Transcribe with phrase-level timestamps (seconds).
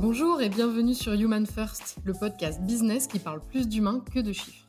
[0.00, 4.32] Bonjour et bienvenue sur Human First, le podcast business qui parle plus d'humains que de
[4.32, 4.68] chiffres.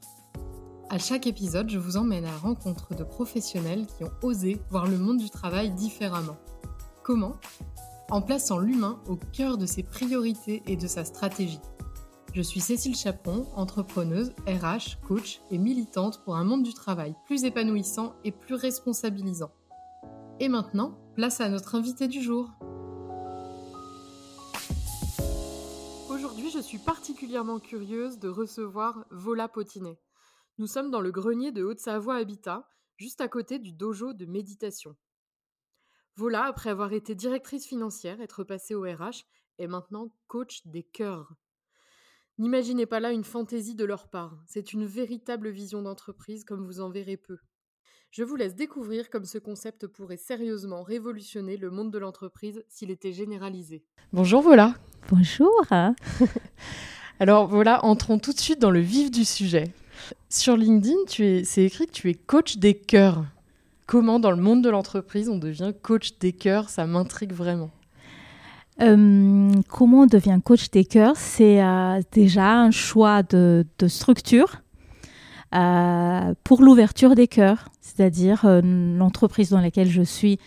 [0.90, 4.98] À chaque épisode, je vous emmène à rencontre de professionnels qui ont osé voir le
[4.98, 6.38] monde du travail différemment.
[7.04, 7.36] Comment?
[8.10, 11.62] En plaçant l'humain au cœur de ses priorités et de sa stratégie.
[12.34, 17.44] Je suis Cécile Chaperon, entrepreneuse, RH, coach et militante pour un monde du travail plus
[17.44, 19.52] épanouissant et plus responsabilisant.
[20.40, 22.50] Et maintenant, place à notre invité du jour.
[26.78, 30.00] Particulièrement curieuse de recevoir Vola Potinet.
[30.60, 34.96] Nous sommes dans le grenier de Haute-Savoie Habitat, juste à côté du dojo de méditation.
[36.16, 39.26] Vola, après avoir été directrice financière, être passée au RH,
[39.58, 41.34] est maintenant coach des cœurs.
[42.38, 46.82] N'imaginez pas là une fantaisie de leur part, c'est une véritable vision d'entreprise comme vous
[46.82, 47.38] en verrez peu.
[48.12, 52.90] Je vous laisse découvrir comme ce concept pourrait sérieusement révolutionner le monde de l'entreprise s'il
[52.90, 53.84] était généralisé.
[54.14, 54.74] Bonjour voilà.
[55.12, 55.64] Bonjour.
[57.20, 59.66] Alors voilà, entrons tout de suite dans le vif du sujet.
[60.28, 63.26] Sur LinkedIn, tu es, c'est écrit que tu es coach des cœurs.
[63.86, 66.70] Comment dans le monde de l'entreprise on devient coach des cœurs?
[66.70, 67.70] Ça m'intrigue vraiment.
[68.82, 71.16] Euh, comment on devient coach des cœurs?
[71.16, 74.69] C'est euh, déjà un choix de, structure euh,
[75.52, 77.70] pour l'ouverture des cœurs.
[77.82, 80.40] C'est-à-dire l'entreprise dans laquelle je suis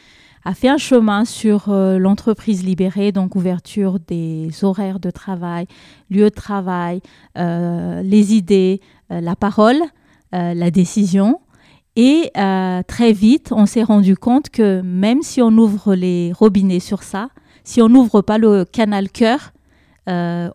[0.44, 5.66] a fait un chemin sur l'entreprise libérée, donc ouverture des horaires de travail,
[6.10, 7.00] lieu de travail,
[7.36, 9.80] les idées, la parole,
[10.32, 11.40] la décision.
[11.94, 17.02] Et très vite, on s'est rendu compte que même si on ouvre les robinets sur
[17.02, 17.28] ça,
[17.64, 19.52] si on n'ouvre pas le canal cœur,
[20.08, 20.50] euh,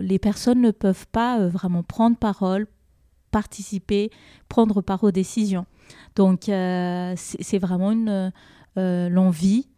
[0.00, 2.66] les personnes ne peuvent pas euh, vraiment prendre parole,
[3.32, 4.10] participer,
[4.48, 5.66] prendre part aux décisions.
[6.14, 7.92] Donc, euh, c'est vraiment
[8.76, 9.68] l'envie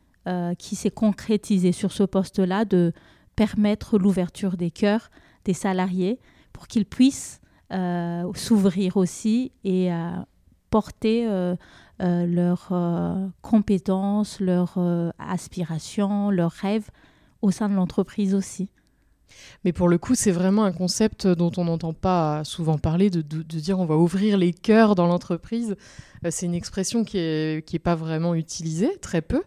[0.59, 2.93] qui s'est concrétisée sur ce poste-là de
[3.37, 5.11] permettre l'ouverture des cœurs
[5.45, 6.21] des salariés
[6.53, 7.41] pour qu'ils puissent
[8.35, 9.91] s'ouvrir aussi et
[10.71, 11.27] porter
[12.03, 16.91] euh, leurs euh, compétences, leurs euh, aspirations, leurs rêves
[17.41, 18.69] au sein de l'entreprise aussi.
[19.65, 23.21] Mais pour le coup, c'est vraiment un concept dont on n'entend pas souvent parler, de,
[23.21, 25.77] dire on va ouvrir les cœurs dans l'entreprise.
[26.31, 29.43] c'est une expression qui n'est qui pas vraiment utilisée, très peu.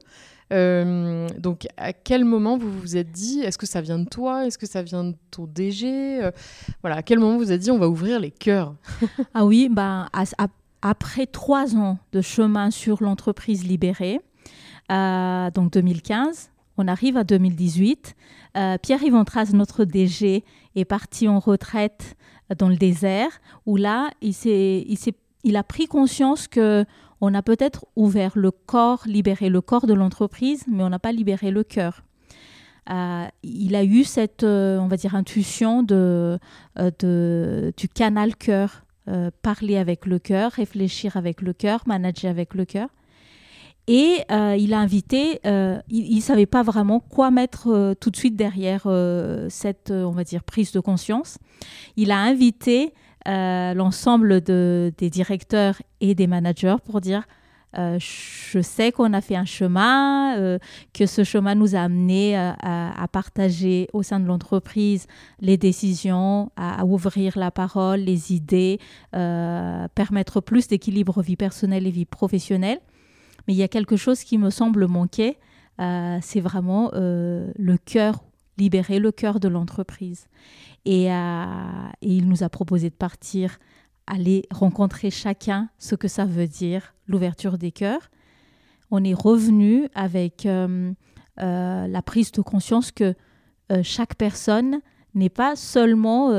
[0.50, 4.46] donc, à quel moment vous vous êtes dit, est-ce que ça vient de toi?
[4.46, 6.20] Est-ce que ça vient de ton DG
[6.82, 8.76] Voilà, à quel moment vous vous êtes dit, on va ouvrir les cœurs?
[9.34, 10.08] Ah oui, ben,
[10.82, 14.20] après trois ans de chemin sur l'entreprise libérée,
[14.92, 18.16] euh, donc 2015, on arrive à 2018.
[18.56, 20.44] Euh, Pierre-Yves Antras, notre DG,
[20.76, 22.16] est parti en retraite
[22.58, 23.30] dans le désert,
[23.66, 26.86] où là, il, a pris conscience que
[27.20, 31.12] on a peut-être ouvert le corps, libéré le corps de l'entreprise, mais on n'a pas
[31.12, 32.04] libéré le cœur.
[32.90, 36.40] Euh, il a eu cette, on va dire, intuition de,
[37.76, 42.66] du canal cœur euh, parler avec le cœur, réfléchir avec le cœur, manager avec le
[42.66, 42.90] cœur.
[43.88, 48.18] Et euh, il a invité, euh, il ne savait pas vraiment quoi mettre tout de
[48.18, 48.88] suite derrière
[49.50, 51.38] cette, on va dire, prise de conscience.
[51.96, 52.94] Il a invité
[53.26, 57.24] l'ensemble de, des directeurs et des managers pour dire
[57.78, 60.58] euh, je sais qu'on a fait un chemin, euh,
[60.94, 65.06] que ce chemin nous a amené euh, à, partager au sein de l'entreprise
[65.42, 68.80] les décisions, à, ouvrir la parole, les idées,
[69.12, 72.80] permettre plus d'équilibre vie personnelle et vie professionnelle.
[73.48, 75.38] Mais il y a quelque chose qui me semble manquer,
[75.80, 78.24] c'est vraiment le cœur,
[78.58, 80.28] libérer le cœur de l'entreprise.
[80.86, 81.10] Et, et,
[82.02, 83.60] il nous a proposé de partir
[84.08, 88.10] aller rencontrer chacun ce que ça veut dire, l'ouverture des cœurs.
[88.90, 90.94] On est revenu avec euh,
[91.40, 93.14] euh, la prise de conscience que
[93.72, 94.80] euh, chaque personne
[95.14, 96.32] n'est pas seulement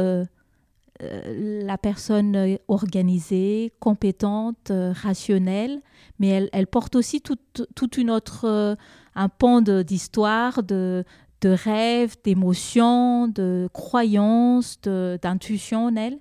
[1.01, 5.81] la personne organisée, compétente, rationnelle,
[6.19, 8.77] mais elle, porte aussi toute, toute une autre,
[9.15, 11.05] un pan d'histoire, de,
[11.45, 16.19] rêves, d'émotions, de croyances, d'intuition en elle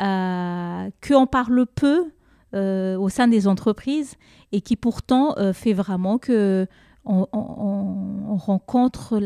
[0.00, 2.12] euh, qu'on parle peu
[2.54, 4.14] euh, au sein des entreprises
[4.52, 6.68] et qui pourtant euh, fait vraiment que
[7.04, 9.18] on, rencontre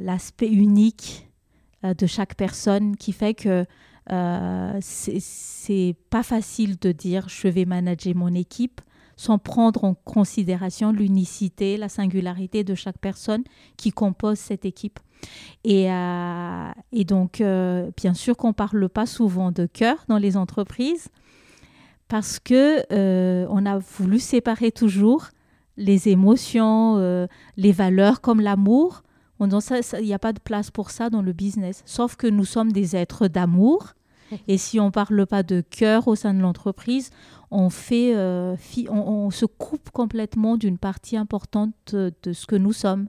[0.00, 1.28] l'aspect unique
[1.92, 3.66] de chaque personne qui fait que
[4.10, 8.80] euh, c'est pas facile de dire je vais manager mon équipe
[9.16, 13.44] sans prendre en considération l'unicité, la singularité de chaque personne
[13.76, 14.98] qui compose cette équipe.
[15.62, 20.18] Et, euh, et donc, euh, bien sûr qu'on ne parle pas souvent de cœur dans
[20.18, 21.08] les entreprises
[22.08, 25.28] parce que euh, on a voulu séparer toujours
[25.76, 29.03] les émotions, les valeurs comme l'amour
[29.38, 31.82] en disant ça, il n'y a pas de place pour ça dans le business.
[31.86, 33.94] Sauf que nous sommes des êtres d'amour.
[34.48, 37.10] Et si on ne parle pas de cœur au sein de l'entreprise,
[37.50, 38.56] on, fait, euh,
[38.88, 43.08] on, se coupe complètement d'une partie importante de ce que nous sommes.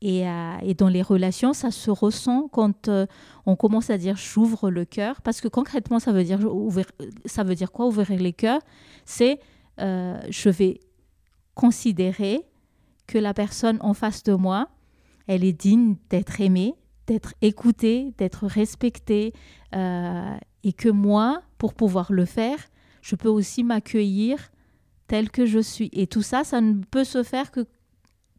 [0.00, 3.06] Et, euh, et, dans les relations, ça se ressent quand euh,
[3.46, 5.20] on commence à dire j'ouvre le cœur.
[5.22, 6.86] Parce que concrètement, ça veut dire, ouvrir,
[7.26, 8.60] ça veut dire quoi ouvrir les cœurs?
[9.04, 9.40] C'est
[9.78, 10.80] je vais
[11.54, 12.46] considérer
[13.06, 14.68] que la personne en face de moi,
[15.26, 16.74] elle est digne d'être aimée,
[17.06, 19.32] d'être écoutée, d'être respectée,
[19.74, 22.58] euh, et que moi, pour pouvoir le faire,
[23.02, 24.50] je peux aussi m'accueillir
[25.06, 25.90] tel que je suis.
[25.92, 27.66] Et tout ça, ça ne peut se faire que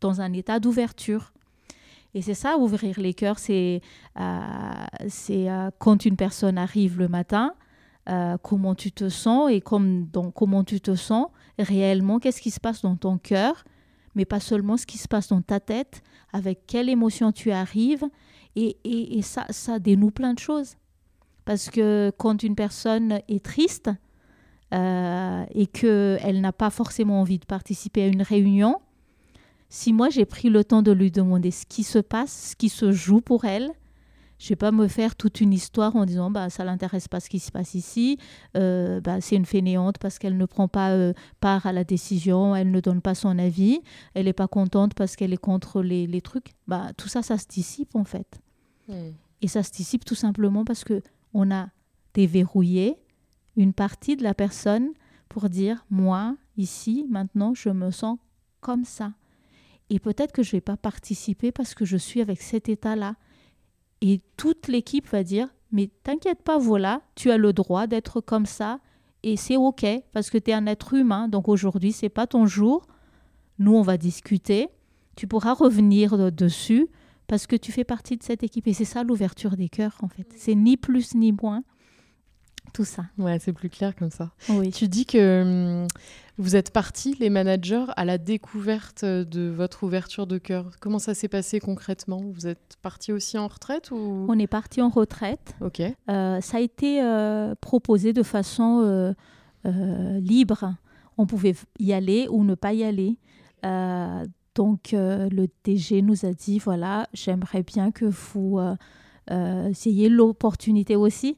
[0.02, 1.34] dans un état d'ouverture.
[2.14, 3.82] Et c'est ça, ouvrir les cœurs, c'est
[4.20, 4.40] euh,
[5.30, 7.54] euh, quand une personne arrive le matin,
[8.44, 11.28] comment tu te sens et comme, comment tu te sens
[11.58, 13.64] réellement, qu'est-ce qui se passe dans ton cœur,
[14.15, 16.01] mais pas seulement ce qui se passe dans ta tête,
[16.33, 18.06] avec quelle émotion tu arrives.
[18.56, 20.75] Et, et, ça, ça dénoue plein de choses.
[21.44, 23.91] Parce que quand une personne est triste
[24.73, 28.79] euh, et qu'elle n'a pas forcément envie de participer à une réunion,
[29.69, 32.69] si moi j'ai pris le temps de lui demander ce qui se passe, ce qui
[32.69, 33.71] se joue pour elle,
[34.38, 37.30] je vais pas me faire toute une histoire en disant bah ça l'intéresse pas ce
[37.30, 38.18] qui se passe ici,
[38.58, 42.56] euh, bah, c'est une fainéante parce qu'elle ne prend pas euh, part à la décision,
[42.56, 43.82] elle ne donne pas son avis,
[44.14, 46.54] elle n'est pas contente parce qu'elle est contre les, les, trucs.
[46.68, 48.40] Bah tout ça, ça se dissipe en fait.
[49.42, 51.02] Et ça se dissipe tout simplement parce que
[51.34, 51.70] on a
[52.14, 52.98] déverrouillé
[53.58, 54.90] une partie de la personne
[55.28, 58.20] pour dire moi ici maintenant je me sens
[58.60, 59.14] comme ça.
[59.90, 63.16] Et peut-être que je vais pas participer parce que je suis avec cet état-là
[64.01, 68.45] et toute l'équipe va dire, mais t'inquiète pas, voilà, tu as le droit d'être comme
[68.45, 68.80] ça
[69.24, 71.27] et c'est OK parce que tu es un être humain.
[71.27, 72.86] Donc aujourd'hui, c'est pas ton jour.
[73.57, 74.69] Nous, on va discuter.
[75.15, 76.88] Tu pourras revenir dessus
[77.27, 78.68] parce que tu fais partie de cette équipe.
[78.68, 80.27] Et c'est ça l'ouverture des cœurs, en fait.
[80.36, 81.63] C'est ni plus ni moins
[82.75, 83.06] tout ça.
[83.18, 84.31] Ouais, c'est plus clair comme ça.
[84.50, 84.69] Oui.
[84.72, 85.88] Tu dis que hum,
[86.38, 90.72] vous êtes partis, les managers, à la découverte de votre ouverture de cœur.
[90.81, 92.22] Comment ça s'est passé concrètement?
[92.33, 94.25] Vous êtes partis aussi en retraite ou...
[94.27, 95.56] On est parti en retraite.
[95.62, 95.80] Ok.
[95.80, 100.75] Euh, ça a été euh, proposé de façon euh, libre.
[101.18, 103.18] On pouvait y aller ou ne pas y aller.
[104.54, 108.60] donc le DG nous a dit voilà, j'aimerais bien que vous
[109.30, 111.38] ayez l'opportunité aussi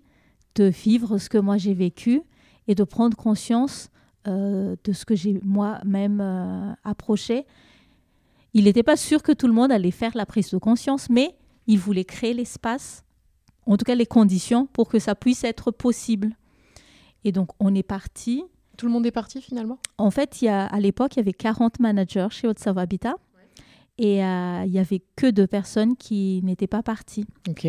[0.57, 2.21] de vivre ce que moi j'ai vécu
[2.67, 3.89] et de prendre conscience
[4.27, 7.45] euh, de ce que j'ai moi-même euh, approché.
[8.53, 11.35] Il n'était pas sûr que tout le monde allait faire la prise de conscience, mais
[11.67, 13.03] il voulait créer l'espace,
[13.65, 16.35] en tout cas les conditions pour que ça puisse être possible.
[17.23, 18.43] Et donc on est parti.
[18.77, 19.77] Tout le monde est parti finalement?
[19.97, 23.15] En fait, y a, à l'époque, il y avait 40 managers chez Haute Habitat.
[23.99, 27.25] Et euh, il n'y avait que deux personnes qui n'étaient pas parties.
[27.49, 27.67] Ok.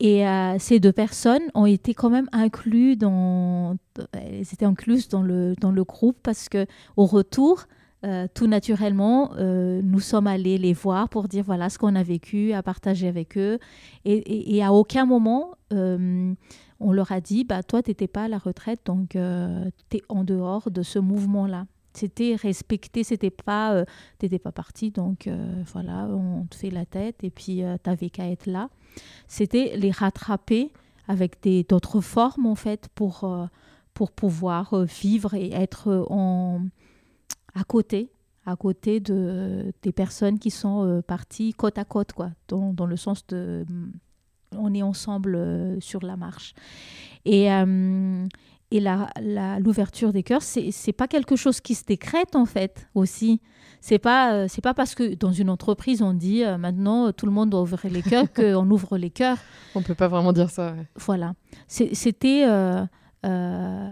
[0.00, 3.76] Et euh, ces deux personnes ont été quand même incluses dans,
[4.12, 6.66] elles étaient incluses dans le, dans le groupe parce que
[6.96, 7.64] au retour,
[8.04, 12.04] euh, tout naturellement, euh, nous sommes allés les voir pour dire voilà ce qu'on a
[12.04, 13.58] vécu, à partager avec eux.
[14.04, 18.38] Et, à aucun moment, on leur a dit bah, toi, tu n'étais pas à la
[18.38, 21.66] retraite, donc tu es en dehors de ce mouvement-là.
[21.98, 23.84] C'était respecté, c'était pas,
[24.18, 25.28] t'étais pas parti, donc
[25.72, 28.70] voilà, on te fait la tête et puis tu avais qu'à être là
[29.26, 30.72] c'était les rattraper
[31.06, 33.46] avec d'autres formes en fait pour, euh,
[33.94, 36.60] pour pouvoir euh, vivre et être euh, en,
[37.54, 38.10] à côté
[38.46, 42.96] à côté de, des personnes qui sont parties côte à côte, quoi, dans, dans, le
[42.96, 43.66] sens de
[44.56, 46.54] on est ensemble sur la marche.
[47.26, 47.50] Et,
[48.70, 52.86] et l'ouverture la, des cœurs, c'est n'est pas quelque chose qui se décrète en fait
[52.94, 53.40] aussi.
[53.80, 57.26] C'est pas euh, c'est pas parce que dans une entreprise on dit euh, maintenant tout
[57.26, 59.38] le monde doit ouvrir les cœurs qu'on ouvre les cœurs.
[59.74, 60.74] On peut pas vraiment dire ça.
[60.96, 61.32] Voilà.
[61.66, 63.90] C'était euh,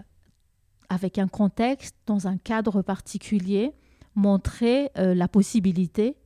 [0.89, 3.73] avec un contexte, dans un cadre particulier,
[4.15, 6.17] montrer la possibilité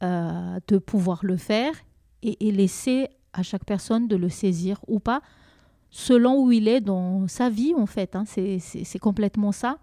[0.00, 1.72] de pouvoir le faire
[2.22, 5.22] et, et laisser à chaque personne de le saisir ou pas
[5.90, 8.16] selon où il est dans sa vie, en fait.
[8.16, 8.24] Hein.
[8.26, 9.78] C'est complètement ça.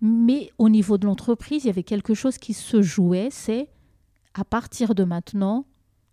[0.00, 3.68] Mais au niveau de l'entreprise, il y avait quelque chose qui se jouait, c'est
[4.34, 5.66] à partir de maintenant,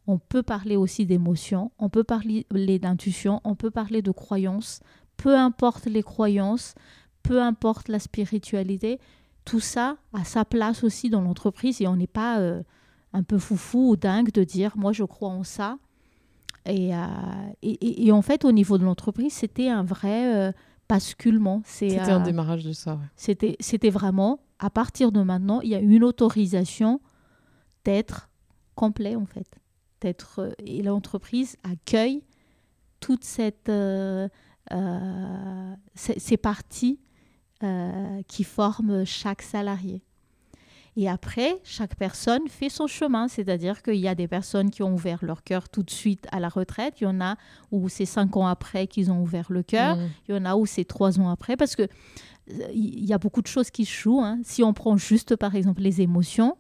[0.07, 2.45] on peut parler aussi d'émotions, on peut parler
[2.79, 4.81] d'intuition, on peut parler de croyances,
[5.15, 6.75] peu importe les croyances,
[7.24, 9.00] peu importe la spiritualité,
[9.45, 12.63] tout ça a sa place aussi dans l'entreprise et on n'est pas euh,
[13.13, 15.77] un peu foufou ou dingue de dire moi je crois en ça
[16.67, 20.51] euh, et, et, en fait, au niveau de l'entreprise, c'était un vrai euh,
[20.89, 21.62] basculement.
[21.65, 23.00] C'était un euh, démarrage de ça.
[23.15, 27.00] C'était, c'était vraiment, à partir de maintenant, il y a une autorisation
[27.86, 28.29] d'être
[28.75, 29.47] complet, en fait.
[30.01, 32.24] d'être et l'entreprise accueille
[33.00, 33.71] toute cette
[35.95, 37.00] ces parties
[38.27, 40.03] qui forment chaque salarié.
[41.00, 44.96] Et après, chaque personne fait son chemin, c'est-à-dire qu'il y a des personnes qui ont
[44.96, 47.36] ouvert leur cœur tout de suite à la retraite, il y en a
[47.72, 50.10] où c'est cinq ans après qu'ils ont ouvert le cœur, mmh.
[50.27, 53.20] il y en a où c'est trois ans après, parce que euh, il y a
[53.20, 54.22] beaucoup de choses qui jouent.
[54.24, 54.39] Hein.
[54.44, 56.58] Si on prend juste par exemple les émotions,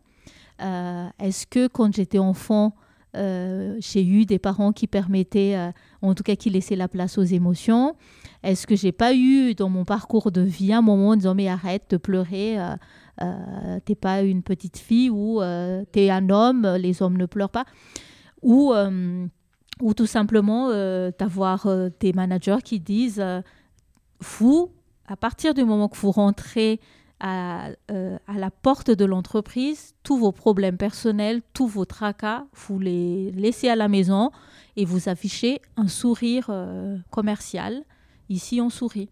[0.61, 2.75] euh, est-ce que quand j'étais enfant,
[3.15, 5.57] euh, j'ai eu des parents qui permettaient,
[6.03, 7.95] en tout cas qui laissaient la place aux émotions?
[8.43, 11.47] Est-ce que j'ai pas eu dans mon parcours de vie un moment en disant mais
[11.47, 12.57] arrête de pleurer
[13.21, 17.25] euh, t'es pas une petite fille ou euh, tu es un homme, les hommes ne
[17.25, 17.65] pleurent pas.
[18.43, 19.25] Ou, euh,
[19.81, 20.69] ou tout simplement
[21.17, 21.67] d'avoir
[21.99, 23.23] des managers qui disent
[24.19, 24.71] vous,
[25.07, 26.79] à partir du moment que vous rentrez
[27.19, 33.31] à, à, la porte de l'entreprise, tous vos problèmes personnels, tous vos tracas, vous les
[33.31, 34.31] laissez à la maison
[34.75, 36.51] et vous affichez un sourire
[37.09, 37.83] commercial.
[38.29, 39.09] Ici, on sourit.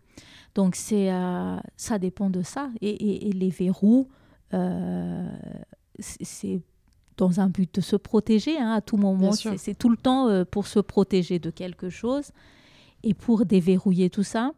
[0.56, 2.70] Donc c'est, euh, ça dépend de ça.
[2.82, 4.08] Et, les verrous,
[4.54, 5.30] euh,
[6.00, 6.62] c'est
[7.18, 9.34] dans un but de se protéger hein, à tout moment.
[9.34, 12.32] C'est tout le temps euh, pour se protéger de quelque chose.
[13.04, 14.54] Et pour déverrouiller tout ça,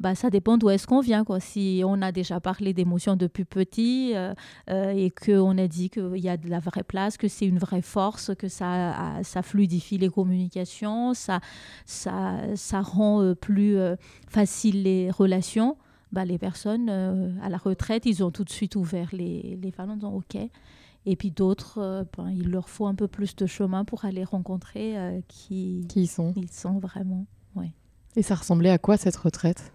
[0.00, 1.24] bah, ça dépend d'où est-ce qu'on vient.
[1.24, 1.40] Quoi.
[1.40, 4.34] Si on a déjà parlé d'émotions depuis petit euh,
[4.70, 7.58] euh, et qu'on a dit qu'il y a de la vraie place, que c'est une
[7.58, 11.40] vraie force, que ça, ça fluidifie les communications, ça,
[11.86, 13.76] ça, ça rend euh, plus
[14.28, 15.76] facile les relations,
[16.12, 16.88] bah, les personnes
[17.42, 20.36] à la retraite, ils ont tout de suite ouvert les, les en disant OK.
[21.06, 25.22] Et puis d'autres, ben, il leur faut un peu plus de chemin pour aller rencontrer
[25.28, 26.32] qui, qui ils sont.
[26.36, 27.26] Ils sont vraiment.
[27.54, 27.72] Ouais.
[28.16, 29.72] Et ça ressemblait à quoi cette retraite?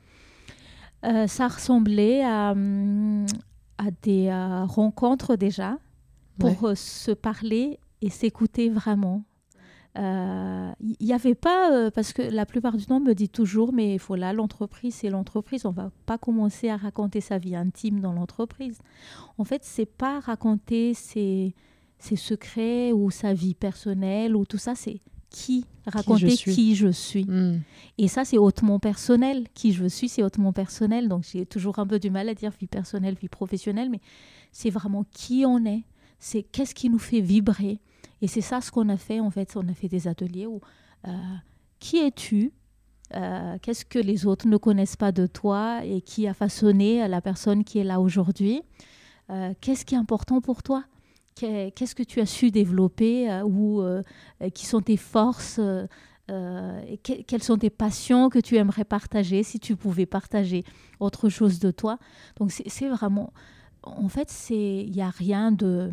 [1.06, 3.26] Euh, ça ressemblait à, hum,
[3.78, 5.78] à des euh, rencontres déjà
[6.40, 9.24] pour euh, se parler et s'écouter vraiment.
[9.96, 13.96] Il n'y avait pas, parce que la plupart du temps, on me dit toujours, mais
[13.96, 15.66] il faut là, l'entreprise, c'est l'entreprise.
[15.66, 18.78] On va pas commencer à raconter sa vie intime dans l'entreprise.
[19.38, 21.54] En fait, c'est pas raconter ses,
[21.98, 27.26] ses secrets ou sa vie personnelle ou tout ça, c'est qui, raconter qui je suis.
[27.26, 27.62] Hmm.
[27.98, 29.48] Et ça, c'est hautement personnel.
[29.54, 31.08] Qui je suis, c'est hautement personnel.
[31.08, 34.02] Donc, j'ai toujours un peu du mal à dire vie personnelle, vie professionnelle, mais
[34.52, 35.84] c'est vraiment qui on est.
[36.20, 37.80] C'est qu'est-ce qui nous fait vibrer.
[38.22, 39.56] Et c'est ça ce qu'on a fait, en fait.
[39.56, 40.60] On a fait des ateliers où
[41.08, 41.12] euh,
[41.80, 42.52] qui es-tu?
[43.16, 47.22] Euh, Qu'est-ce que les autres ne connaissent pas de toi et qui a façonné la
[47.22, 48.62] personne qui est là aujourd'hui?
[49.30, 50.84] Euh, Qu'est-ce qui est important pour toi?
[51.40, 54.04] Qu'est-ce que tu as su développer euh, ou euh,
[54.42, 55.60] euh, qui sont tes forces
[57.02, 60.64] quelles sont tes passions que tu aimerais partager si tu pouvais partager
[61.00, 61.98] autre chose de toi.
[62.38, 63.34] Donc c'est vraiment,
[63.82, 65.90] en fait, il n'y a rien de,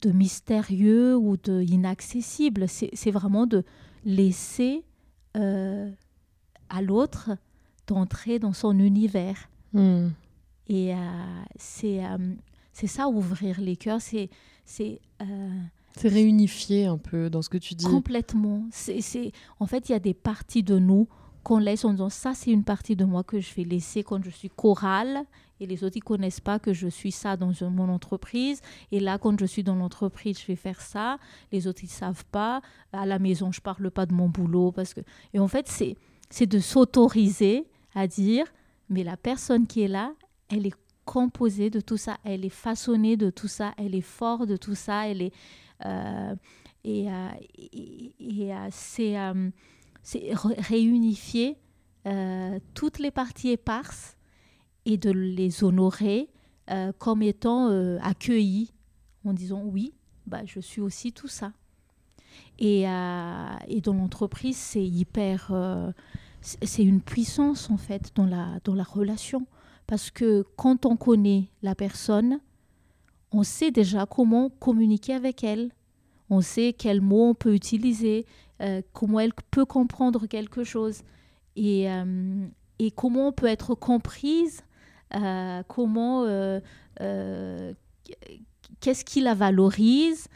[0.00, 2.64] de mystérieux ou de inaccessible.
[2.66, 3.62] C'est vraiment de
[4.06, 4.86] laisser
[5.34, 7.36] à l'autre
[7.86, 9.50] d'entrer dans son univers.
[9.74, 10.08] Hmm.
[10.66, 10.94] Et
[11.56, 12.00] c'est
[12.76, 14.02] c'est ça, ouvrir les cœurs.
[14.02, 14.28] C'est.
[14.66, 15.50] C'est euh,
[16.04, 17.86] réunifier un peu dans ce que tu dis.
[17.86, 18.66] Complètement.
[18.70, 21.08] C'est, en fait, il y a des parties de nous
[21.42, 24.22] qu'on laisse en disant ça, c'est une partie de moi que je vais laisser quand
[24.22, 25.24] je suis chorale.
[25.58, 28.60] Et les autres, ils connaissent pas que je suis ça dans mon entreprise.
[28.92, 31.18] Et là, quand je suis dans l'entreprise, je vais faire ça.
[31.52, 32.60] Les autres, ils savent pas.
[32.92, 34.72] À la maison, je parle pas de mon boulot.
[34.72, 35.00] parce que
[35.32, 35.96] Et en fait, c'est,
[36.28, 37.64] c'est de s'autoriser
[37.94, 38.44] à dire,
[38.90, 40.12] mais la personne qui est là,
[40.50, 40.74] elle est
[41.06, 44.74] composée de tout ça, elle est façonnée de tout ça, elle est forte de tout
[44.74, 45.32] ça, elle est
[45.84, 46.34] euh,
[46.84, 47.28] et, euh,
[48.20, 49.50] et, euh,
[50.02, 51.58] c'est réunifier
[52.74, 54.16] toutes les parties éparses
[54.84, 56.30] et de les honorer
[56.98, 57.68] comme étant
[58.00, 58.72] accueillies
[59.24, 59.94] en disant oui,
[60.26, 61.52] bah, je suis aussi tout ça.
[62.60, 65.52] Et, et dans l'entreprise, c'est hyper,
[66.40, 69.44] c'est une puissance en fait dans la, dans la relation.
[69.86, 72.40] Parce que quand on connaît la personne,
[73.32, 75.70] on sait déjà comment communiquer avec elle.
[76.30, 78.26] On sait quels mots on peut utiliser,
[78.60, 81.02] euh, comment elle peut comprendre quelque chose
[81.54, 82.48] et, euh,
[82.96, 84.62] comment on peut être comprise,
[85.14, 86.24] euh, comment,
[88.80, 90.28] qu'est-ce qui la valorise,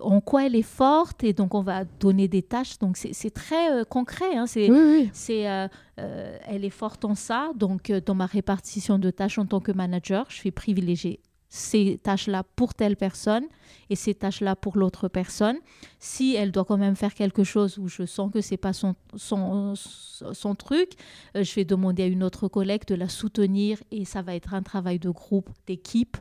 [0.00, 2.78] en quoi elle est forte et donc on va donner des tâches.
[2.78, 4.36] Donc c'est très euh, concret.
[4.36, 4.46] Hein.
[4.46, 5.68] C'est, euh,
[6.00, 7.50] euh, elle est forte en ça.
[7.56, 11.20] Donc dans ma répartition de tâches en tant que manager, je vais privilégier
[11.54, 13.44] ces tâches-là pour telle personne
[13.90, 15.58] et ces tâches-là pour l'autre personne.
[15.98, 18.94] Si elle doit quand même faire quelque chose où je sens que c'est pas son,
[19.16, 20.92] son, son truc,
[21.36, 24.54] euh, je vais demander à une autre collègue de la soutenir et ça va être
[24.54, 26.16] un travail de groupe, d'équipe,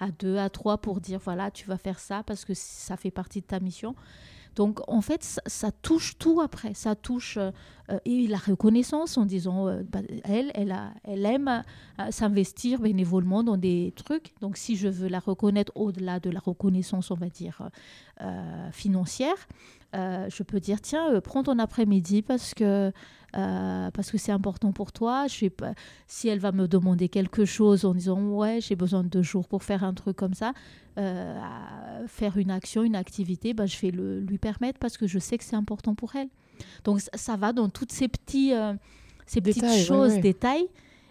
[0.00, 3.10] à deux, à trois pour dire voilà, tu vas faire ça parce que ça fait
[3.10, 3.94] partie de ta mission.
[4.56, 6.74] Donc en fait, ça, touche tout après.
[6.74, 7.50] Ça touche euh,
[7.90, 11.62] euh, et la reconnaissance en disant, euh, bah, elle, elle, elle aime
[12.10, 14.32] s'investir bénévolement dans des trucs.
[14.40, 17.68] Donc si je veux la reconnaître au-delà de la reconnaissance, on va dire,
[18.72, 19.36] financière,
[19.92, 22.92] je peux dire, tiens, prends ton après-midi parce que
[23.36, 25.26] euh, parce que c'est important pour toi.
[25.26, 25.74] Je pas,
[26.06, 29.48] si elle va me demander quelque chose en disant ouais j'ai besoin de deux jours
[29.48, 30.52] pour faire un truc comme ça,
[30.98, 31.40] euh,
[32.06, 35.36] faire une action, une activité, bah, je vais le, lui permettre parce que je sais
[35.36, 36.28] que c'est important pour elle.
[36.84, 38.74] Donc ça, va dans toutes ces, petits, euh,
[39.26, 40.68] ces petites choses, détails,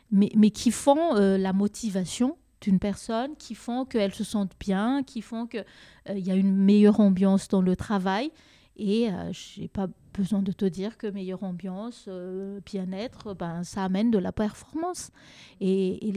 [0.09, 5.21] mais, mais qui font la motivation d'une personne, qui font qu'elle se sente bien, qui
[5.21, 5.65] font qu'il
[6.09, 8.31] il y a une meilleure ambiance dans le travail.
[8.75, 13.83] Et je n'ai pas besoin de te dire que meilleure ambiance, euh, bien-être, ben, ça
[13.83, 15.11] amène de la performance.
[15.59, 16.13] Et,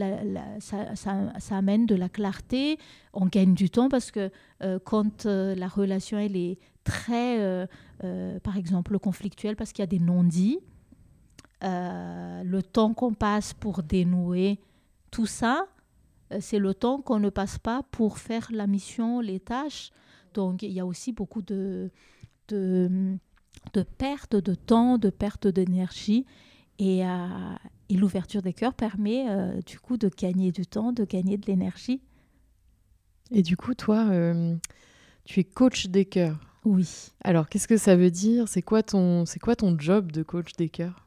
[0.61, 2.79] ça, ça, amène de la clarté.
[3.13, 4.31] On gagne du temps parce que
[4.63, 7.67] euh, quand euh, la relation elle est très,
[8.45, 10.61] par exemple, conflictuelle parce qu'il y a des non-dits,
[11.63, 14.61] le temps qu'on passe pour dénouer
[15.11, 15.67] tout ça,
[16.39, 19.91] c'est le temps qu'on ne passe pas pour faire la mission, les tâches.
[20.33, 21.91] Donc il y a aussi beaucoup de,
[22.49, 23.19] de
[23.73, 26.25] de perte de temps, de perte d'énergie.
[26.79, 27.29] Et, euh,
[27.91, 32.01] l'ouverture des cœurs permet euh, du coup de gagner du temps, de gagner de l'énergie.
[33.31, 34.57] Et du coup, toi, euh,
[35.25, 36.39] tu es coach des cœurs.
[36.65, 37.13] Oui.
[37.23, 38.49] Alors, qu'est-ce que ça veut dire?
[38.49, 41.07] C'est quoi ton, c'est quoi ton job de coach des cœurs?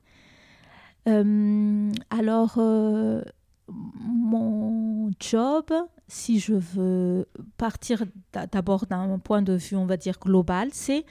[1.06, 2.60] Alors,
[3.68, 5.66] mon job,
[6.08, 7.28] si je veux
[7.58, 8.04] partir
[8.52, 11.06] d'abord d'un point de vue, on va dire global, c'est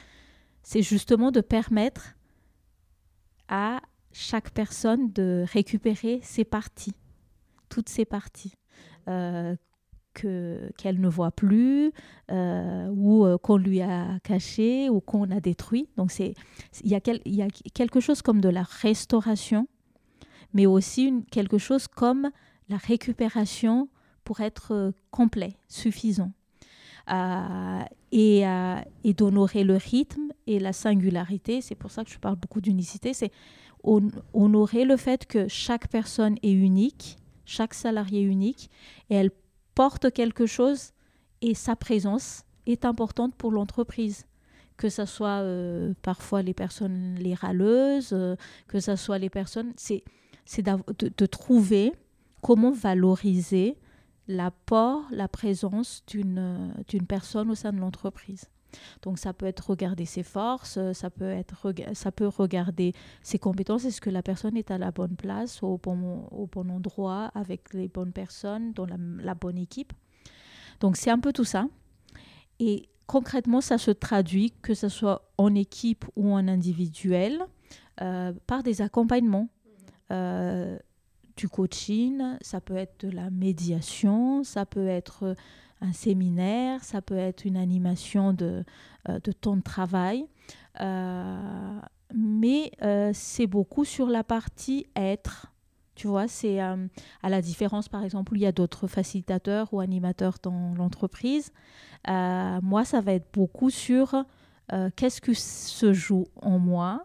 [0.69, 2.15] c'est justement de permettre
[3.49, 3.81] à
[4.13, 6.93] chaque personne de récupérer ses parties,
[7.71, 8.53] toutes ses parties.
[9.09, 9.57] Euh,
[10.13, 11.93] que, qu'elle ne voit plus
[12.31, 15.89] euh, ou euh, qu'on lui a caché ou qu'on a détruit.
[15.97, 16.35] Donc il
[16.85, 19.69] y, a quelque chose comme de la restauration,
[20.53, 22.31] mais aussi quelque chose comme
[22.69, 23.89] la récupération
[24.25, 26.33] pour être complet, suffisant.
[27.11, 31.61] Euh, et, euh, et d'honorer le rythme et la singularité.
[31.61, 33.13] C'est pour ça que je parle beaucoup d'unicité.
[33.13, 33.31] C'est
[33.83, 38.71] honorer le fait que chaque personne est unique, chaque salarié unique,
[39.11, 39.31] et elle
[39.75, 40.93] porte quelque chose
[41.43, 44.25] et sa présence est importante pour l'entreprise.
[44.77, 48.17] Que ce soit euh, parfois les personnes les râleuses,
[48.69, 49.73] que ce soit les personnes.
[49.77, 50.03] C'est
[50.59, 51.93] de, de, trouver
[52.43, 53.77] comment valoriser
[54.29, 58.49] l'apport, la présence d'une personne au sein de l'entreprise.
[59.03, 63.87] Donc ça peut être regarder ses forces, ça peut, être, ça peut regarder ses compétences,
[63.87, 67.73] est-ce que la personne est à la bonne place, au bon, au bon endroit, avec
[67.73, 69.93] les bonnes personnes, dans la, bonne équipe?
[70.81, 71.67] Donc c'est un peu tout ça.
[72.61, 77.41] Et concrètement, ça se traduit, que ce soit en équipe ou en individuel,
[78.03, 79.49] euh, par des accompagnements.
[80.11, 80.79] Euh,
[81.39, 85.37] du coaching, ça peut être de la médiation, ça peut être
[85.81, 88.65] un séminaire, ça peut être une animation de,
[89.09, 90.27] euh, de temps de travail.
[90.81, 91.81] Euh,
[92.13, 95.53] mais euh, c'est beaucoup sur la partie être.
[95.95, 99.81] Tu vois, c'est à la différence, par exemple, où il y a d'autres facilitateurs ou
[99.81, 101.51] animateurs dans l'entreprise.
[102.07, 104.25] moi, ça va être beaucoup sur
[104.95, 107.05] qu'est-ce que se joue en moi,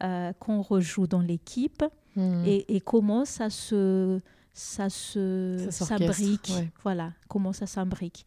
[0.00, 1.84] qu'on rejoue dans l'équipe,
[2.16, 2.42] Hmm.
[2.44, 4.20] Et, comment ça se
[4.52, 6.52] ça se s'imbrique.
[6.82, 8.26] voilà comment ça s'imbrique.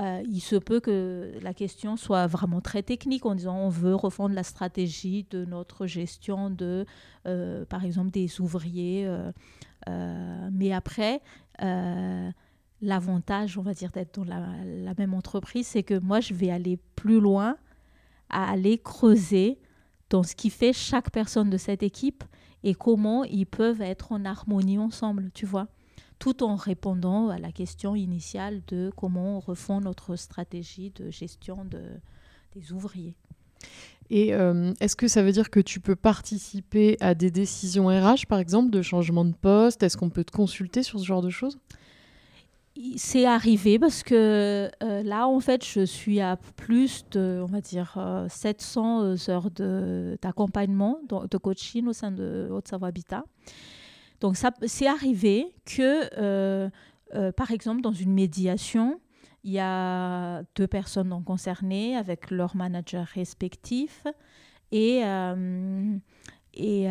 [0.00, 3.94] Euh, il se peut que la question soit vraiment très technique en disant on veut
[3.94, 6.86] refondre la stratégie de notre gestion de
[7.26, 11.20] euh, par exemple des ouvriers euh, mais après
[12.80, 16.50] l'avantage on va dire d'être dans la, la même entreprise c'est que moi je vais
[16.50, 17.56] aller plus loin
[18.30, 19.58] à aller creuser
[20.10, 22.22] dans ce qui fait chaque personne de cette équipe
[22.64, 25.68] et comment ils peuvent être en harmonie ensemble, tu vois,
[26.18, 31.64] tout en répondant à la question initiale de comment on refond notre stratégie de gestion
[31.64, 31.82] de,
[32.54, 33.14] des ouvriers.
[34.10, 38.26] Et euh, est-ce que ça veut dire que tu peux participer à des décisions RH,
[38.26, 39.82] par exemple, de changement de poste?
[39.82, 41.58] Est-ce qu'on peut te consulter sur ce genre de choses?
[42.96, 47.60] C'est arrivé parce que euh, là, en fait, je suis à plus de, on va
[47.60, 49.50] dire, 700 euh, heures
[50.22, 53.24] d'accompagnement, de, coaching au sein de Haute-Savoie Habitat.
[54.20, 56.70] Donc, c'est arrivé que euh,
[57.36, 59.00] par exemple, dans une médiation,
[59.44, 64.04] il y a deux personnes concernées avec leurs managers respectifs
[64.72, 65.02] et,
[66.54, 66.88] et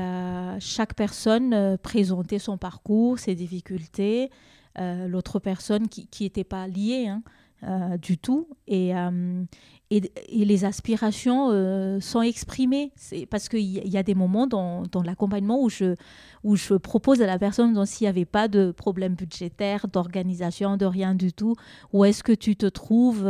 [0.60, 4.32] chaque personne présentait son parcours, ses difficultés.
[4.78, 7.24] L'autre personne qui n'était pas liée, hein,
[7.64, 8.48] euh, du tout.
[8.68, 9.44] Et, euh,
[9.90, 12.92] et, les aspirations euh, sont exprimées.
[12.96, 15.96] C'est parce qu'il y, a des moments dans, dans l'accompagnement où je,
[16.44, 20.86] où je propose à la personne s'il n'y avait pas de problème budgétaire, d'organisation, de
[20.86, 21.56] rien du tout,
[21.94, 23.24] où est-ce que tu te trouves,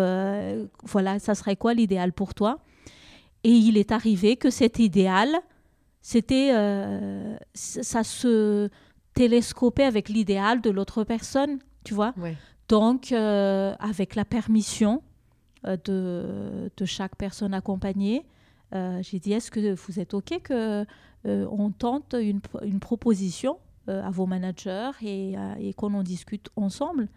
[0.83, 2.59] voilà, ça serait quoi l'idéal pour toi?
[3.45, 5.29] Et il est arrivé que cet idéal,
[6.01, 6.51] c'était,
[7.53, 8.69] ça se
[9.17, 12.13] télescopait avec l'idéal de l'autre personne, tu vois.
[12.69, 15.01] Donc, euh, avec la permission
[15.65, 15.77] euh,
[16.75, 18.25] de, chaque personne accompagnée,
[18.75, 20.85] euh, j'ai dit est-ce que vous êtes OK que
[21.25, 22.39] on tente une,
[22.79, 27.09] proposition à vos managers et, et qu'on en discute ensemble?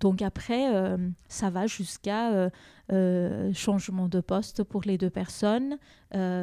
[0.00, 0.96] Donc après,
[1.28, 2.50] ça va jusqu'à
[3.52, 5.78] changement de poste pour les deux personnes,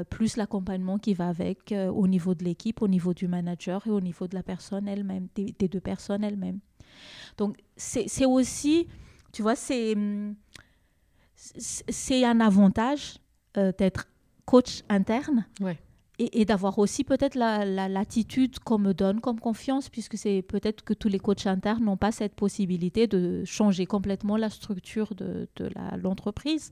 [0.09, 4.01] plus l'accompagnement qui va avec au niveau de l'équipe, au niveau du manager et au
[4.01, 6.59] niveau de la personne elle-même, des, deux personnes elles-mêmes.
[7.37, 8.87] Donc, c'est aussi,
[9.31, 9.95] tu vois, c'est
[12.25, 13.17] un avantage
[13.57, 14.07] euh, d'être
[14.45, 15.45] coach interne.
[16.23, 21.07] Et, d'avoir aussi peut-être l'attitude qu'on me donne comme confiance, puisque c'est peut-être que tous
[21.07, 25.47] les coachs internes n'ont pas cette possibilité de changer complètement la structure de,
[25.97, 26.71] l'entreprise,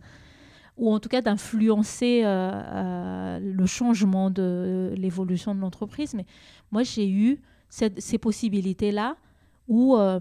[0.78, 6.14] ou en tout cas d'influencer euh, euh, le changement de l'évolution de l'entreprise.
[6.14, 6.26] Mais
[6.72, 9.16] moi, j'ai eu ces possibilités-là
[9.70, 10.20] où, euh,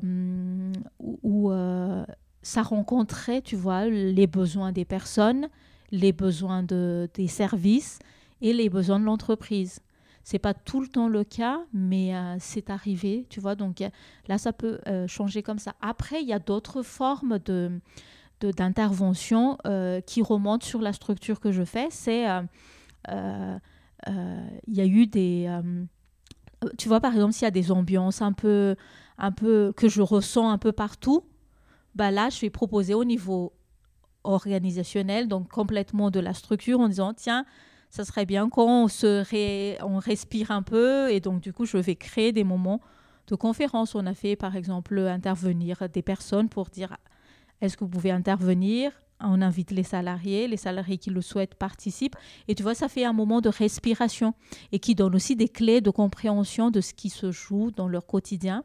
[0.98, 2.04] où euh,
[2.42, 5.48] ça rencontrait, tu vois, les besoins des personnes,
[5.90, 7.98] les besoins de, des services
[8.40, 9.80] et les besoins de l'entreprise.
[10.24, 13.54] C'est pas tout le temps le cas, mais euh, c'est arrivé, tu vois.
[13.54, 13.82] Donc
[14.26, 15.74] là, ça peut changer comme ça.
[15.80, 17.80] Après, il y a d'autres formes de
[18.40, 19.58] d'intervention
[20.06, 21.88] qui remontent sur la structure que je fais.
[21.90, 22.26] C'est
[23.08, 23.60] il
[24.68, 25.50] y a eu des
[26.76, 28.76] tu vois par exemple s'il y a des ambiances un peu
[29.18, 31.24] un peu que je ressens un peu partout,
[31.94, 33.52] bah là, je vais proposer au niveau
[34.24, 37.44] organisationnel, donc complètement de la structure, en disant tiens,
[37.90, 39.24] ça serait bien qu'on se
[39.82, 42.80] on respire un peu, et donc du coup, je vais créer des moments
[43.26, 43.94] de conférence.
[43.94, 46.96] On a fait par exemple intervenir des personnes pour dire
[47.60, 48.92] est-ce que vous pouvez intervenir?
[49.20, 52.14] On invite les salariés, les salariés qui le souhaitent participent.
[52.46, 54.32] Et tu vois, ça fait un moment de respiration
[54.70, 58.06] et qui donne aussi des clés de compréhension de ce qui se joue dans leur
[58.06, 58.62] quotidien.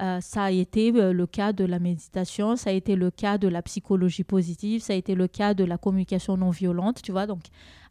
[0.00, 3.36] Euh, ça a été euh, le cas de la méditation, ça a été le cas
[3.36, 7.10] de la psychologie positive, ça a été le cas de la communication non violente, tu
[7.10, 7.26] vois.
[7.26, 7.40] Donc,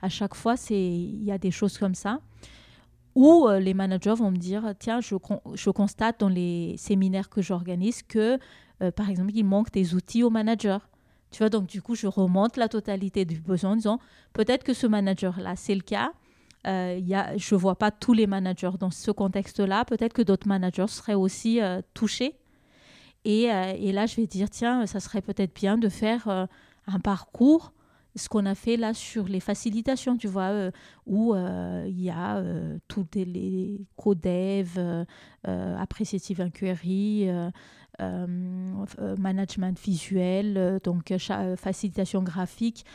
[0.02, 2.22] à chaque fois, il y a des choses comme ça
[3.14, 5.16] où euh, les managers vont me dire, tiens, je,
[5.56, 8.38] je constate dans les séminaires que j'organise que,
[8.92, 10.78] par exemple, il manque des outils aux managers.
[11.32, 14.00] Tu vois, donc du coup, je remonte la totalité du besoin en disant,
[14.34, 16.12] peut-être que ce manager-là, c'est le cas,
[16.68, 19.86] euh, y a, je ne vois pas tous les managers dans ce contexte-là.
[19.86, 22.36] Peut-être que d'autres managers seraient aussi euh, touchés.
[23.26, 26.46] Et, euh, et, là, je vais dire, tiens, ça serait peut-être bien de faire euh,
[26.88, 27.74] un parcours,
[28.16, 30.72] ce qu'on a fait là sur les facilitations, tu vois,
[31.06, 32.44] où il y a
[32.88, 34.80] tous les codev,
[35.44, 37.30] appreciative inquiry,
[38.00, 41.14] management visuel, donc
[41.58, 42.86] facilitation graphique.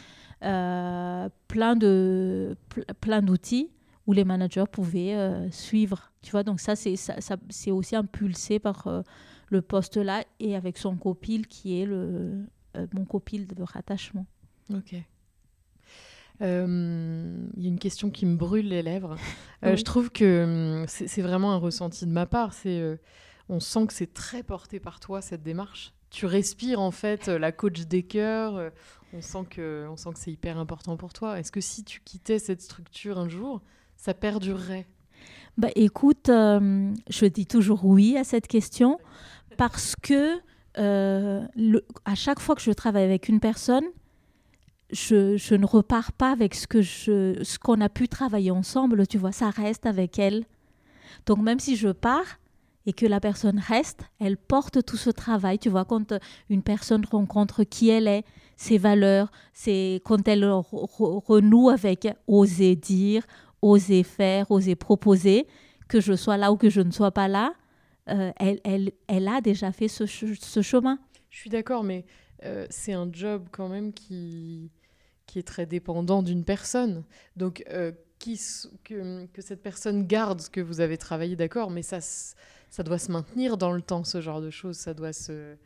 [0.42, 2.56] Euh, plein de
[3.00, 3.70] plein d'outils
[4.06, 6.10] où les managers pouvaient euh, suivre.
[6.20, 7.14] Tu vois, donc ça, c'est ça,
[7.48, 9.02] c'est aussi impulsé par euh,
[9.50, 12.44] le poste là et avec son copil qui est le
[12.92, 14.26] mon copil de rattachement.
[14.72, 14.94] Ok.
[16.40, 19.16] Il y a une question qui me brûle les lèvres.
[19.62, 22.52] Je trouve que hum, c'est vraiment un ressenti de ma part.
[22.52, 22.98] C'est,
[23.48, 25.92] on sent que c'est très porté par toi cette démarche.
[26.10, 28.72] Tu respires en fait la coach des cœurs.
[29.14, 31.38] On sent que, on sent que c'est hyper important pour toi.
[31.38, 33.60] Est-ce que si tu quittais cette structure un jour,
[33.96, 34.86] ça perdurerait?
[35.58, 38.98] Bah, écoute, euh, je dis toujours oui à cette question
[39.58, 40.38] parce que
[40.78, 41.46] euh,
[42.04, 43.84] à chaque fois que je travaille avec une personne,
[44.90, 49.06] je, ne repars pas avec ce que ce qu'on a pu travailler ensemble.
[49.06, 50.44] Tu vois, ça reste avec elle.
[51.26, 52.38] Donc même si je pars,
[52.86, 55.58] et que la personne reste, elle porte tout ce travail.
[55.58, 56.14] Tu vois, quand
[56.50, 58.24] une personne rencontre qui elle est,
[58.62, 63.26] ses valeurs, c'est quand elle renoue avec oser dire,
[63.60, 65.48] oser faire, oser proposer,
[65.88, 67.54] que je sois là ou que je ne sois pas là,
[68.08, 70.98] euh, elle, elle, elle, a déjà fait ce, chemin.
[71.30, 72.04] Je suis d'accord, mais
[72.44, 74.70] euh, c'est un job quand même qui,
[75.26, 77.04] qui est très dépendant d'une personne.
[77.36, 78.40] Donc, euh, qui,
[78.84, 82.98] que, que, cette personne garde ce que vous avez travaillé, d'accord, mais ça ça doit
[82.98, 84.76] se maintenir dans le temps, ce genre de choses.
[84.76, 85.56] Ça doit se,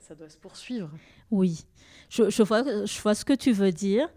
[0.00, 0.90] ça doit se poursuivre.
[1.30, 1.64] Oui,
[2.08, 4.08] je, vois, ce que tu veux dire.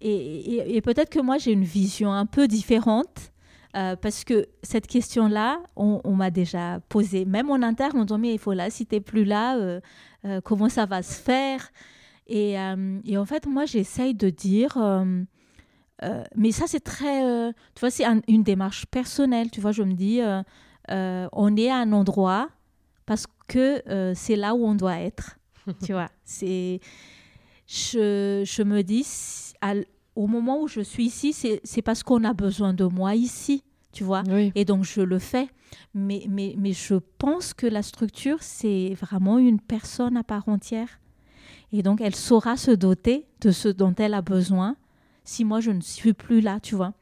[0.00, 3.32] Et, peut-être que moi, j'ai une vision un peu différente.
[3.72, 8.38] parce que cette question-là, on, m'a déjà posée, même en interne, on dit mais il
[8.38, 9.80] faut là, si tu n'es plus là,
[10.44, 11.70] comment ça va se faire?
[12.26, 14.76] Et, en fait, moi, j'essaye de dire,
[16.02, 17.24] euh, mais ça, c'est très.
[17.24, 19.50] Euh, tu vois, c'est une démarche personnelle.
[19.50, 22.48] Tu vois, je me dis, euh, on est à un endroit
[23.06, 23.82] parce que
[24.14, 25.38] c'est là où on doit être.
[25.84, 26.80] tu vois, c'est.
[27.66, 29.04] Je, je, me dis,
[30.14, 33.64] au moment où je suis ici, c'est parce qu'on a besoin de moi ici.
[33.92, 34.22] Tu vois,
[34.54, 35.48] et donc je le fais.
[35.94, 41.00] Mais, mais, mais je pense que la structure, c'est vraiment une personne à part entière.
[41.72, 44.76] Et donc, elle saura se doter de ce dont elle a besoin
[45.24, 46.94] si moi je ne suis plus là, tu vois.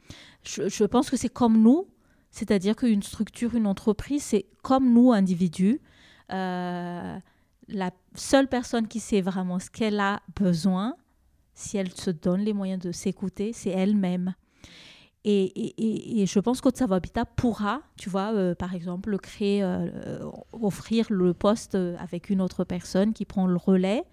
[0.44, 1.86] Je, pense que c'est comme nous,
[2.30, 5.80] c'est-à-dire qu'une structure, une entreprise, c'est comme nous, individus.
[6.32, 7.18] Euh,
[7.68, 10.96] la seule personne qui sait vraiment ce qu'elle a besoin,
[11.54, 14.34] si elle se donne les moyens de s'écouter, c'est elle-même.
[15.26, 20.20] Et, et, je pense qu'Otsavo Habitat pourra, tu vois, euh, par exemple, créer, euh,
[20.52, 24.04] offrir le poste avec une autre personne qui prend le relais,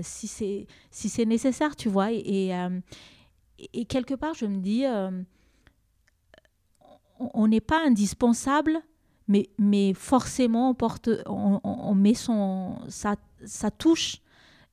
[0.00, 2.12] si c'est si nécessaire, tu vois.
[2.12, 2.50] Et,
[3.74, 4.86] et quelque part, je me dis,
[7.34, 8.80] on n'est pas indispensable,
[9.28, 14.20] mais, mais forcément, on, porte, on, met son, sa, sa, touche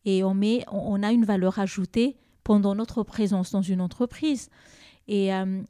[0.05, 4.49] et on, met, on a une valeur ajoutée pendant notre présence dans une entreprise.
[5.07, 5.62] Et, euh,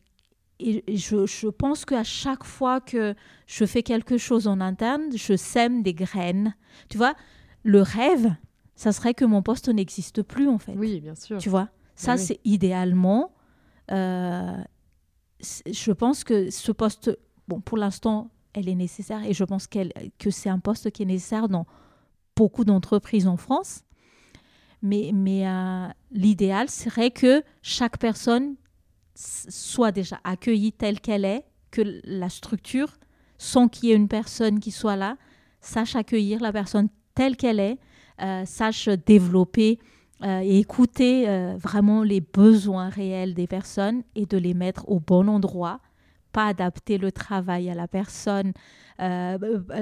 [0.60, 3.16] et je, je, pense qu'à chaque fois que
[3.48, 6.56] je fais quelque chose en interne, je sème des graines.
[6.90, 7.14] Tu vois,
[7.64, 8.34] le rêve,
[8.76, 10.74] ça serait que mon poste n'existe plus, en fait.
[10.76, 11.38] Oui, bien sûr.
[11.38, 13.34] Tu vois ça, c'est idéalement.
[13.92, 14.58] Euh,
[15.42, 17.12] je pense que ce poste,
[17.50, 21.06] bon, pour l'instant, elle est nécessaire et je pense que c'est un poste qui est
[21.06, 21.66] nécessaire dans
[22.36, 23.84] beaucoup d'entreprises en France.
[24.82, 25.12] Mais,
[25.46, 28.56] euh, l'idéal serait que chaque personne
[29.14, 32.96] soit déjà accueillie telle qu'elle est, que la structure,
[33.38, 35.18] sans qu'il y ait une personne qui soit là,
[35.60, 37.78] sache accueillir la personne telle qu'elle est,
[38.22, 39.80] euh, sache développer
[40.24, 41.26] euh, et écouter
[41.58, 45.82] vraiment les besoins réels des personnes et de les mettre au bon endroit,
[46.32, 48.54] pas adapter le travail à la personne,
[49.02, 49.38] euh,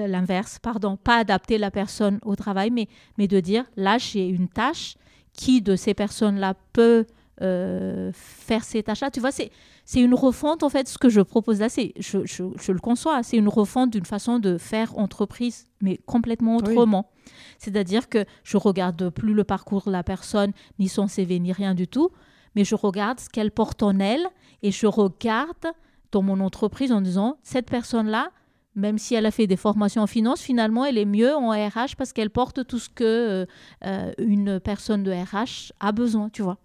[0.08, 4.48] l'inverse, pardon, pas adapter la personne au travail, mais, mais de dire là j'ai une
[4.48, 4.96] tâche,
[5.34, 7.06] qui de ces personnes-là peut
[7.40, 9.52] faire ces tâches-là Tu vois, c'est
[9.88, 13.24] c'est une refonte, en fait, ce que je propose là, c'est, je, je, le conçois,
[13.24, 17.10] c'est une refonte d'une façon de faire entreprise, mais complètement autrement.
[17.58, 21.74] C'est-à-dire que je regarde plus le parcours de la personne, ni son CV, ni rien
[21.74, 22.10] du tout,
[22.54, 24.28] mais je regarde ce qu'elle porte en elle
[24.62, 25.68] et je regarde
[26.12, 28.32] dans mon entreprise en disant, cette personne-là,
[28.78, 31.96] même si elle a fait des formations en finance, finalement, elle est mieux en RH
[31.98, 33.46] parce qu'elle porte tout ce que euh,
[33.86, 36.60] euh, une personne de RH a besoin, tu vois.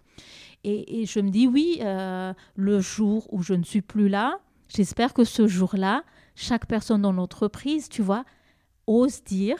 [0.63, 5.13] Et, je me dis, oui, euh, le jour où je ne suis plus là, j'espère
[5.13, 6.03] que ce jour-là,
[6.35, 8.23] chaque personne dans l'entreprise, tu vois,
[8.87, 9.57] ose dire,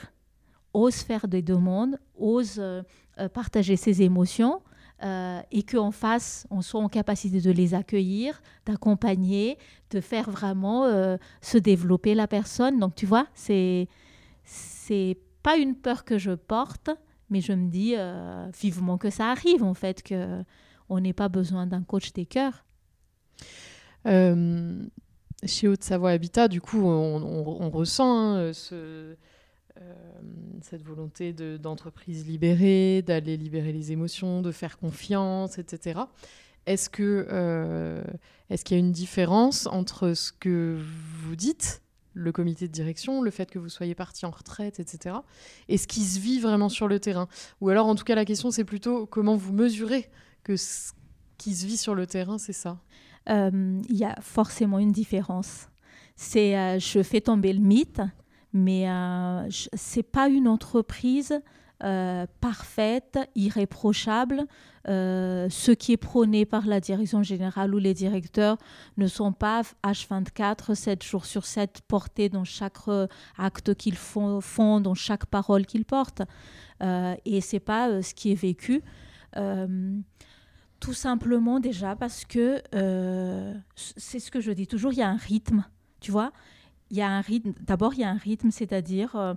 [0.72, 2.62] ose faire des demandes, ose
[3.34, 4.62] partager ses émotions
[5.04, 9.58] et qu'en face, on soit en capacité de les accueillir, d'accompagner,
[9.90, 12.78] de faire vraiment se développer la personne.
[12.78, 13.88] Donc, tu vois, c'est
[14.44, 16.90] c'est pas une peur que je porte,
[17.28, 17.94] mais je me dis
[18.60, 20.42] vivement que ça arrive, en fait, que
[20.88, 22.64] on n'est pas besoin d'un coach des cœurs.
[24.06, 24.84] Euh,
[25.44, 29.14] chez Haute-Savoie Habitat, du coup, on, ressent hein, ce, euh,
[30.62, 36.00] cette volonté d'entreprise libérée, d'aller libérer les émotions, de faire confiance, etc.
[36.66, 38.02] Est-ce que euh,
[38.50, 40.78] est-ce qu'il y a une différence entre ce que
[41.22, 41.82] vous dites,
[42.14, 45.16] le comité de direction, le fait que vous soyez parti en retraite, etc.,
[45.68, 47.28] et ce qui se vit vraiment sur le terrain?
[47.60, 50.08] Ou alors, en tout cas, la question, c'est plutôt comment vous mesurez
[50.42, 50.92] que ce
[51.36, 52.78] qui se vit sur le terrain, c'est ça?
[53.28, 55.68] Euh, Il y a forcément une différence.
[56.16, 58.00] C'est, euh, je fais tomber le mythe,
[58.54, 61.38] mais euh, c'est pas une entreprise
[61.82, 64.46] euh, parfaite, irréprochable.
[64.86, 68.56] ce qui est prôné par la direction générale ou les directeurs
[68.96, 72.78] ne sont pas H24, 7 jours sur 7, portés dans chaque
[73.36, 76.22] acte qu'ils font, dans chaque parole qu'ils portent.
[76.80, 78.82] et c'est pas ce qui est vécu.
[80.84, 85.08] Tout simplement déjà parce que euh, c'est ce que je dis toujours, il y a
[85.08, 85.64] un rythme,
[86.00, 86.30] tu vois.
[86.90, 87.52] Il y a un rythme.
[87.62, 89.34] D'abord, il y a un rythme, c'est-à-dire euh,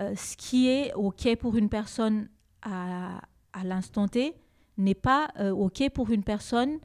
[0.00, 2.28] euh, ce qui est ok pour une personne
[2.62, 3.20] à,
[3.52, 4.34] à l'instant T
[4.76, 6.78] n'est pas ok pour une personne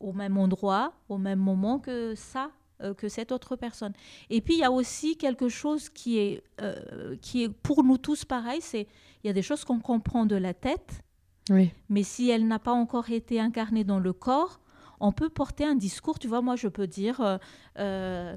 [0.00, 2.50] au même endroit, au même moment que ça
[2.82, 3.92] euh, que cette autre personne.
[4.30, 7.98] Et puis il y a aussi quelque chose qui est, euh, qui est pour nous
[7.98, 8.86] tous pareil, c'est
[9.22, 11.02] il y a des choses qu'on comprend de la tête,
[11.50, 11.72] Oui.
[11.90, 14.60] mais si elle n'a pas encore été incarnée dans le corps,
[14.98, 16.18] on peut porter un discours.
[16.18, 17.36] Tu vois, moi je peux dire, euh,
[17.78, 18.36] euh, euh,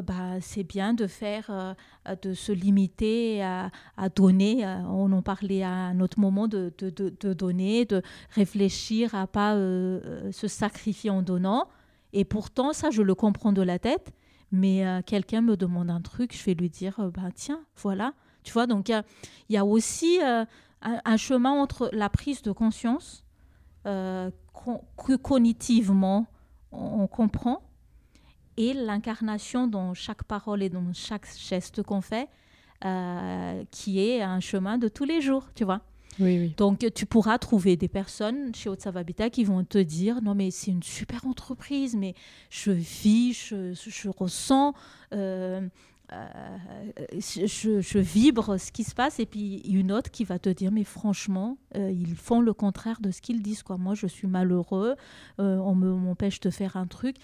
[0.00, 1.74] bah, c'est bien de faire, euh,
[2.08, 3.70] euh, de se limiter à,
[4.16, 4.64] donner.
[4.64, 6.72] euh, on en parlait à un autre moment de,
[7.34, 8.00] donner, de
[8.30, 11.68] réfléchir à pas euh, euh, se sacrifier en donnant.
[12.14, 14.12] Et pourtant, ça, je le comprends de la tête.
[14.50, 18.12] Mais euh, quelqu'un me demande un truc, je vais lui dire, euh, bah, tiens, voilà.
[18.44, 19.02] Tu vois, donc il
[19.48, 20.44] y a- aussi euh,
[20.82, 23.24] un, un chemin entre la prise de conscience
[23.86, 24.30] euh,
[24.96, 26.26] que cognitivement
[26.70, 27.62] on comprend
[28.56, 32.28] et l'incarnation dans chaque parole et dans chaque geste qu'on fait,
[32.84, 35.80] euh, qui est un chemin de tous les jours, tu vois.
[36.18, 36.54] Oui, oui.
[36.58, 40.50] Donc, tu pourras trouver des personnes chez Otsav Habitat qui vont te dire Non, mais
[40.50, 42.14] c'est une super entreprise, mais
[42.50, 44.74] je vis, je, je ressens,
[45.14, 45.66] euh,
[46.12, 46.26] euh,
[47.18, 49.20] je, je vibre ce qui se passe.
[49.20, 53.00] Et puis, une autre qui va te dire Mais franchement, euh, ils font le contraire
[53.00, 53.62] de ce qu'ils disent.
[53.62, 53.78] Quoi.
[53.78, 54.96] Moi, je suis malheureux,
[55.38, 57.16] on me- m'empêche de faire un truc.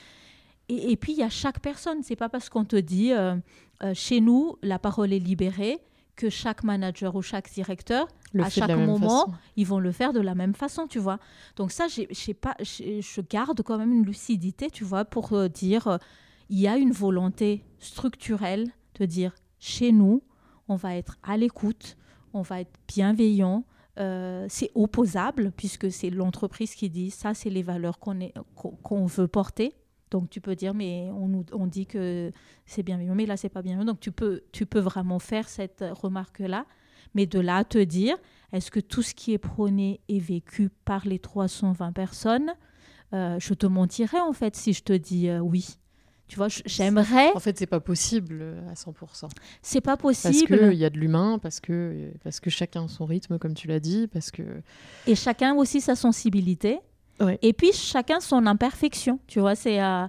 [0.68, 2.02] Et, et puis, il y a chaque personne.
[2.02, 3.36] C'est pas parce qu'on te dit euh,
[3.82, 5.78] euh, Chez nous, la parole est libérée
[6.16, 9.24] que chaque manager ou chaque directeur Le à chaque moment,
[9.56, 11.20] ils vont le faire de la même façon, tu vois.
[11.56, 11.86] Donc ça,
[12.40, 15.98] pas, je garde quand même une lucidité, tu vois, pour euh, dire,
[16.50, 18.66] il y a une volonté structurelle
[18.98, 20.22] de dire, chez nous,
[20.66, 21.96] on va être à l'écoute,
[22.32, 23.64] on va être bienveillant.
[24.00, 28.70] euh, c'est opposable puisque c'est l'entreprise qui dit ça, c'est les valeurs qu'on est- qu'on
[28.70, 29.72] qu'on veut porter.
[30.10, 32.32] Donc tu peux dire mais on nous on dit que
[32.66, 33.84] c'est bienveillant, mais là c'est pas bienveillant.
[33.86, 36.64] Donc tu peux tu peux vraiment faire cette remarque là,
[37.14, 38.16] mais de là à te dire
[38.52, 42.52] est-ce que tout ce qui est prôné est vécu par les 320 personnes?
[43.14, 45.66] Euh, Je te mentirais en fait si je te dis euh, oui.
[46.28, 47.32] Tu vois, j'aimerais.
[47.34, 49.30] En fait, c'est pas possible euh, à 100%.
[49.62, 50.58] C'est pas Parce possible.
[50.58, 53.66] qu'il y a de l'humain, parce que, parce que chacun a son rythme, comme tu
[53.66, 54.42] l'as dit, parce que...
[55.06, 56.80] Et chacun aussi sa sensibilité.
[57.42, 59.18] Et puis chacun son imperfection.
[59.26, 60.06] Tu vois, euh,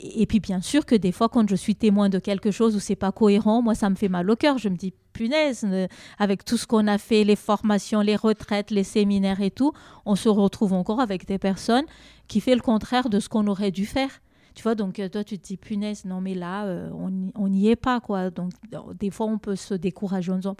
[0.00, 2.80] Et puis bien sûr que des fois, quand je suis témoin de quelque chose où
[2.80, 4.58] c'est pas cohérent, moi ça me fait mal au cœur.
[4.58, 5.86] Je me dis punaise, euh,
[6.18, 9.72] avec tout ce qu'on a fait, les formations, les retraites, les séminaires et tout,
[10.06, 11.84] on se retrouve encore avec des personnes
[12.28, 14.10] qui fait le contraire de ce qu'on aurait dû faire.
[14.54, 17.76] Tu vois, donc euh, toi tu te dis punaise, non mais là on n'y- est
[17.76, 18.30] pas quoi.
[18.30, 18.50] Donc
[18.98, 20.56] des fois on peut se décourager en disant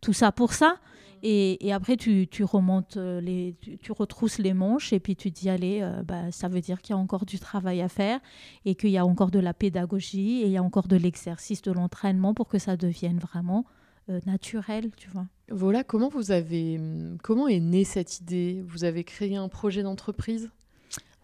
[0.00, 0.76] tout ça pour ça.
[1.22, 5.16] Et, et après, tu, tu remontes, euh, les, tu, tu retrousses les manches et puis
[5.16, 7.88] tu dis, allez, euh, bah, ça veut dire qu'il y a encore du travail à
[7.88, 8.20] faire
[8.64, 11.62] et qu'il y a encore de la pédagogie et il y a encore de l'exercice,
[11.62, 13.64] de l'entraînement pour que ça devienne vraiment
[14.08, 15.26] euh, naturel, tu vois.
[15.50, 16.80] Voilà, comment vous avez...
[17.22, 18.62] Comment est née cette idée?
[18.66, 20.50] Vous avez créé un projet d'entreprise?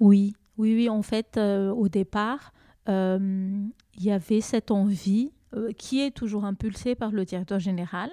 [0.00, 0.88] Oui, oui, oui.
[0.88, 2.52] En fait, euh, au départ,
[2.88, 5.30] il y avait cette envie
[5.76, 8.10] qui est toujours impulsée par le directeur général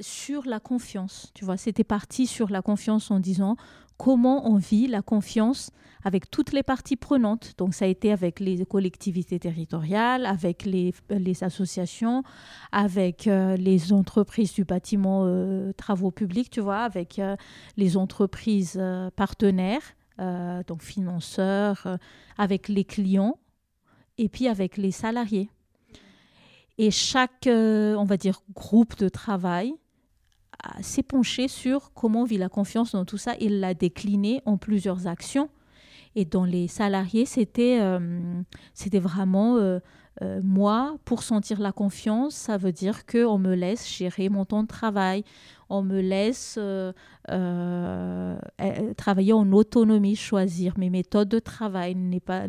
[0.00, 1.30] sur la confiance.
[1.34, 3.56] Tu vois, c'était parti sur la confiance en disant
[3.96, 5.70] comment on vit la confiance
[6.04, 7.54] avec toutes les parties prenantes.
[7.58, 12.22] Donc, ça a été avec les collectivités territoriales, avec les, les associations,
[12.70, 17.36] avec euh, les entreprises du bâtiment euh, travaux publics, tu vois, avec euh,
[17.76, 19.82] les entreprises euh, partenaires,
[20.20, 21.96] euh, donc financeurs, euh,
[22.38, 23.38] avec les clients
[24.18, 25.50] et puis avec les salariés.
[26.78, 29.74] Et chaque, euh, on va dire, groupe de travail
[30.80, 33.34] s'est penché sur comment on vit la confiance dans tout ça.
[33.40, 35.50] Il l'a décliné en plusieurs actions.
[36.16, 38.42] Et dans les salariés, c'était euh,
[38.74, 39.56] c'était vraiment
[40.22, 44.62] euh, moi, pour sentir la confiance, ça veut dire qu'on me laisse gérer mon temps
[44.62, 45.24] de travail,
[45.70, 46.92] on me laisse euh,
[47.30, 52.46] euh, euh, travailler en autonomie, choisir mes méthodes de travail, pas,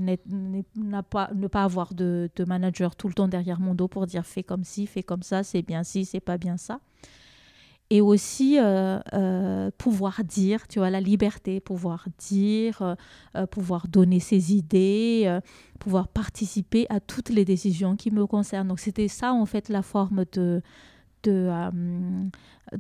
[1.10, 4.44] pas, ne pas avoir de, manager tout le temps derrière mon dos pour dire fais
[4.44, 6.80] comme ci, fais comme ça, c'est bien ci, c'est pas bien ça.
[7.92, 8.60] Et aussi
[9.80, 12.96] pouvoir dire, tu vois, la liberté, pouvoir dire,
[13.50, 15.40] pouvoir donner ses idées,
[15.80, 18.68] pouvoir participer à toutes les décisions qui me concernent.
[18.68, 20.62] Donc c'était ça en fait la forme de,
[21.24, 22.30] de, euh,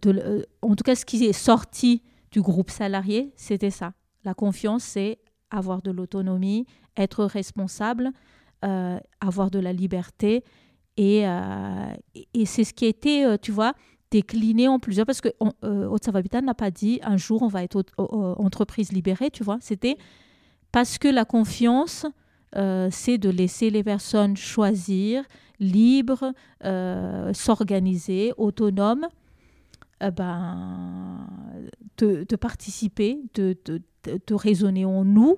[0.05, 3.93] euh, en tout cas ce qui est sorti du groupe salarié, c'était ça.
[4.23, 8.11] La confiance, c'est avoir de l'autonomie, être responsable,
[8.65, 10.43] euh, avoir de la liberté.
[10.97, 11.23] Et,
[12.33, 13.73] et- c'est ce qui a été, tu vois,
[14.11, 15.05] décliné en plusieurs.
[15.05, 15.29] Parce que
[15.63, 19.57] euh, n'a pas dit un jour on va être entreprise libérée, tu vois.
[19.61, 19.97] C'était
[20.73, 22.05] parce que la confiance,
[22.91, 25.23] c'est de laisser les personnes choisir,
[25.59, 26.33] libres,
[26.65, 29.07] euh, s'organiser, autonomes,
[30.03, 31.27] euh, ben,
[31.97, 35.37] de, participer, de, de, de- raisonner en nous,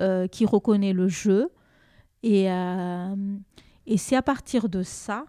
[0.00, 1.50] euh, qui reconnaît le jeu
[2.22, 2.46] Et,
[3.86, 5.26] et c'est à partir de ça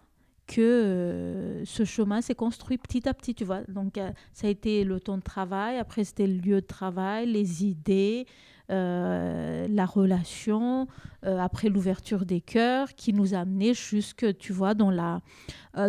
[0.47, 3.61] que ce chemin s'est construit petit à petit, tu vois.
[3.67, 3.99] Donc,
[4.33, 8.25] ça a été le temps de travail, après c'était le lieu de travail, les idées,
[8.69, 10.87] la relation,
[11.23, 15.21] après l'ouverture des cœurs, qui nous a amené jusque, tu vois, dans la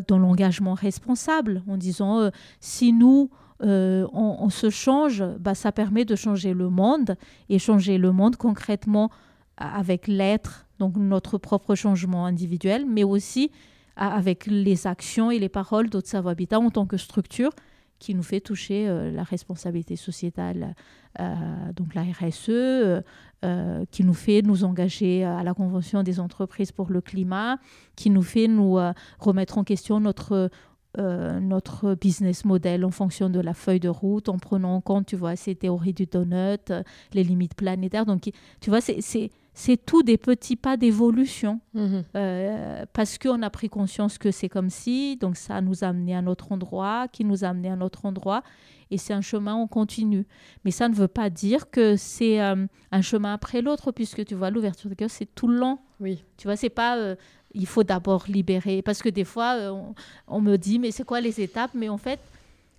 [0.07, 6.55] dans l'engagement responsable, en disant si nous on, se change, bah, ça permet de changer
[6.55, 7.17] le monde
[7.49, 9.11] et changer le monde concrètement
[9.57, 13.51] avec l'être, donc notre propre changement individuel, mais aussi
[13.97, 17.51] avec les actions et les paroles d'Otsavo Habitat en tant que structure
[17.99, 20.75] qui nous fait toucher euh, la responsabilité sociétale,
[21.21, 21.35] euh,
[21.75, 26.91] donc la RSE, euh, qui nous fait nous engager à la Convention des entreprises pour
[26.91, 27.59] le climat,
[27.97, 28.79] qui nous fait nous
[29.19, 30.51] remettre en question notre,
[30.97, 35.15] notre business model en fonction de la feuille de route, en prenant en compte, tu
[35.15, 36.73] vois, ces théories du donut,
[37.13, 38.07] les limites planétaires.
[38.07, 38.31] Donc,
[38.61, 41.61] tu vois, c'est c'est tout des petits pas d'évolution.
[41.75, 42.05] Mhm.
[42.15, 46.15] Euh, parce qu'on a pris conscience que c'est comme si, donc ça nous a amené
[46.15, 48.45] à notre endroit, qui nous a amené à notre endroit,
[48.93, 50.29] et c'est un chemin en continu.
[50.65, 54.37] Mais ça ne veut pas dire que c'est euh, un chemin après l'autre, puisque tu
[54.37, 55.81] vois, l'ouverture de cœur, c'est tout le long.
[55.99, 56.23] Oui.
[56.37, 56.97] Tu vois, c'est pas.
[56.97, 57.17] Euh,
[57.53, 58.81] il faut d'abord libérer.
[58.83, 59.95] Parce que des fois, on,
[60.29, 61.73] on, me dit, mais c'est quoi les étapes?
[61.75, 62.21] Mais en fait,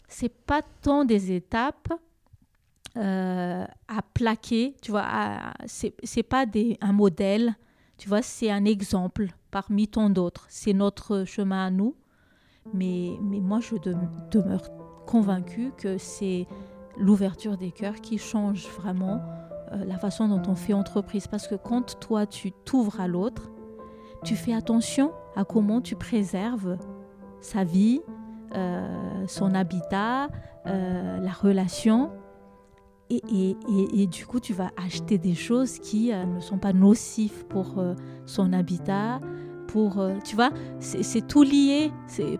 [0.07, 1.91] c'est pas tant des étapes
[2.99, 5.05] euh, à plaquer, tu vois,
[5.65, 7.55] c'est pas des, un modèle,
[7.97, 10.45] tu vois, c'est un exemple parmi tant d'autres.
[10.49, 11.95] C'est notre chemin à nous,
[12.73, 13.75] mais, mais moi je
[14.31, 14.69] demeure
[15.05, 16.45] convaincue que c'est
[16.97, 19.21] l'ouverture des cœurs qui change vraiment
[19.71, 21.25] euh, la façon dont on fait entreprise.
[21.27, 23.49] Parce que quand toi tu t'ouvres à l'autre,
[24.25, 26.77] tu fais attention à comment tu préserves
[27.39, 28.01] sa vie,
[28.55, 30.27] euh, son habitat,
[30.65, 32.11] la relation
[33.09, 37.79] et, du coup, tu vas acheter des choses qui euh, ne sont pas nocives pour
[37.79, 37.95] euh,
[38.25, 39.19] son habitat,
[39.67, 41.91] pour, euh, tu vois, c'est tout lié.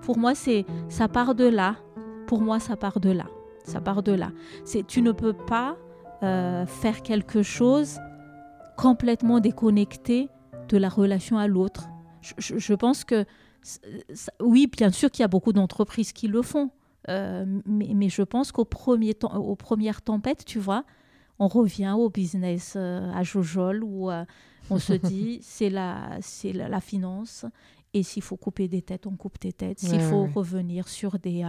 [0.02, 1.76] Pour moi, c'est ça part de là.
[2.28, 3.26] Pour moi, ça part de là.
[3.64, 4.32] Ça part de là.
[4.64, 5.78] C'est tu ne peux pas
[6.22, 7.98] faire quelque chose
[8.76, 10.28] complètement déconnecté
[10.68, 11.88] de la relation à l'autre.
[12.38, 13.26] Je, pense que
[14.42, 16.70] oui, bien sûr qu'il y a beaucoup d'entreprises qui le font.
[17.10, 20.86] Euh, mais, je pense qu'aux premier aux premières tempêtes, tu vois,
[21.40, 24.26] on revient au business euh, à Jojol où euh,
[24.70, 27.46] on se dit c'est la, c'est la, finance.
[27.96, 29.80] Et s'il faut couper des têtes, on coupe des têtes.
[29.80, 31.44] S'il faut revenir sur des,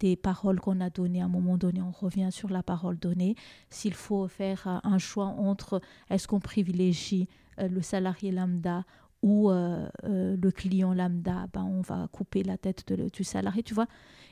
[0.00, 3.36] des paroles qu'on a données à un moment donné, on revient sur la parole donnée.
[3.70, 8.84] S'il faut faire un choix entre est-ce qu'on privilégie le salarié lambda
[9.22, 13.86] ou le client lambda, ben on va couper la tête de, du salarié, tu vois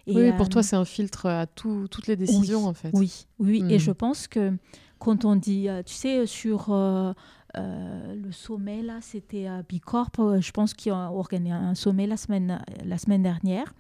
[0.06, 2.90] oui, pour toi, euh, c'est un filtre à toutes les décisions, en fait.
[2.92, 3.64] Oui, oui.
[3.68, 3.80] Et hmm.
[3.80, 4.56] je pense que
[4.98, 7.12] quand on dit, euh, tu sais, sur euh,
[7.54, 12.62] le sommet, là, c'était à Bicorp, je pense qu'ils ont organisé un sommet la semaine,
[12.84, 13.72] la semaine dernière.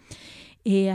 [0.64, 0.90] Et,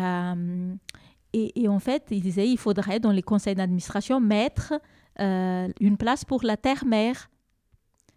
[1.33, 4.73] et, et, en fait, ils disaient il faudrait, dans les conseils d'administration, mettre
[5.19, 7.29] une place pour la terre-mère.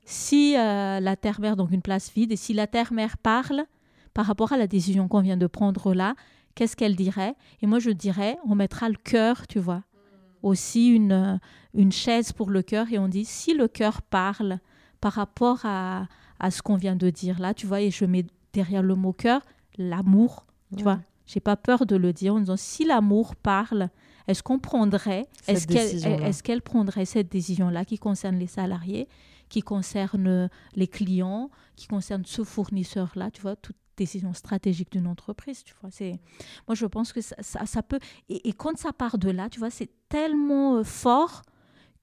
[0.05, 3.65] Si la terre-mère, donc une place vide, et si la terre-mère parle
[4.15, 6.15] par rapport à la décision qu'on vient de prendre là,
[6.61, 9.83] qu'est-ce qu'elle dirait Et moi, je dirais, on mettra le cœur, tu vois.
[10.43, 11.39] Aussi une, euh,
[11.73, 14.59] une chaise pour le cœur et on dit, si le cœur parle
[15.01, 16.07] par rapport à,
[16.39, 19.15] à ce qu'on vient de dire là, tu vois, et je mets derrière le mot
[19.15, 19.41] cœur
[19.79, 20.45] l'amour,
[20.77, 21.01] tu vois.
[21.25, 23.89] J'ai pas peur de le dire en disant, si l'amour parle,
[24.29, 25.67] est-ce qu'on prendrait, est-ce
[26.43, 29.09] qu'elle est prendrait cette décision-là qui concerne les salariés,
[29.49, 35.63] qui concerne les clients, qui concerne ce fournisseur-là, tu vois, tout, décision stratégique d'une entreprise,
[35.65, 35.91] tu vois.
[35.91, 36.21] C'est,
[36.67, 37.99] moi, je pense que ça, ça, peut...
[38.29, 41.43] Et, quand ça part de là, tu vois, c'est tellement euh, fort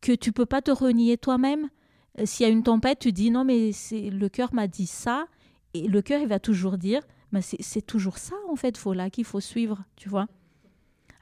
[0.01, 1.69] que tu peux pas te renier toi-même.
[2.19, 4.87] Euh, s'il y a une tempête, tu dis non, mais c'est, le cœur m'a dit
[4.87, 5.27] ça.
[5.73, 9.09] Et le cœur, il va toujours dire, mais c'est, toujours ça, en fait, faut là
[9.09, 10.27] qu'il faut suivre, tu vois.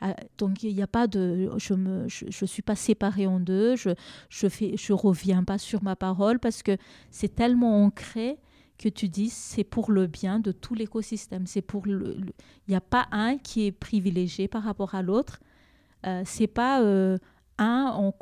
[0.02, 3.78] Ah, donc il n'y a pas de, je me, je, suis pas séparée en deux,
[3.78, 3.92] je,
[4.30, 6.78] je fais, je reviens pas sur ma parole parce que
[7.12, 8.38] c'est tellement ancré
[8.78, 11.48] que tu dis c'est pour le bien de tout l'écosystème.
[11.48, 12.18] C'est pour le,
[12.68, 15.40] il n'y a pas un qui est privilégié par rapport à l'autre.
[16.06, 17.18] Euh, c'est pas euh,
[17.58, 18.14] un en,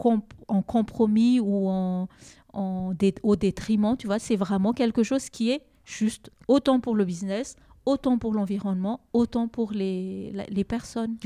[0.47, 2.07] en, compromis ou en,
[2.53, 2.93] en
[3.23, 3.97] au détriment.
[3.97, 8.33] Tu vois, c'est vraiment quelque chose qui est juste autant pour le business, autant pour
[8.33, 11.17] l'environnement, autant pour les, les personnes.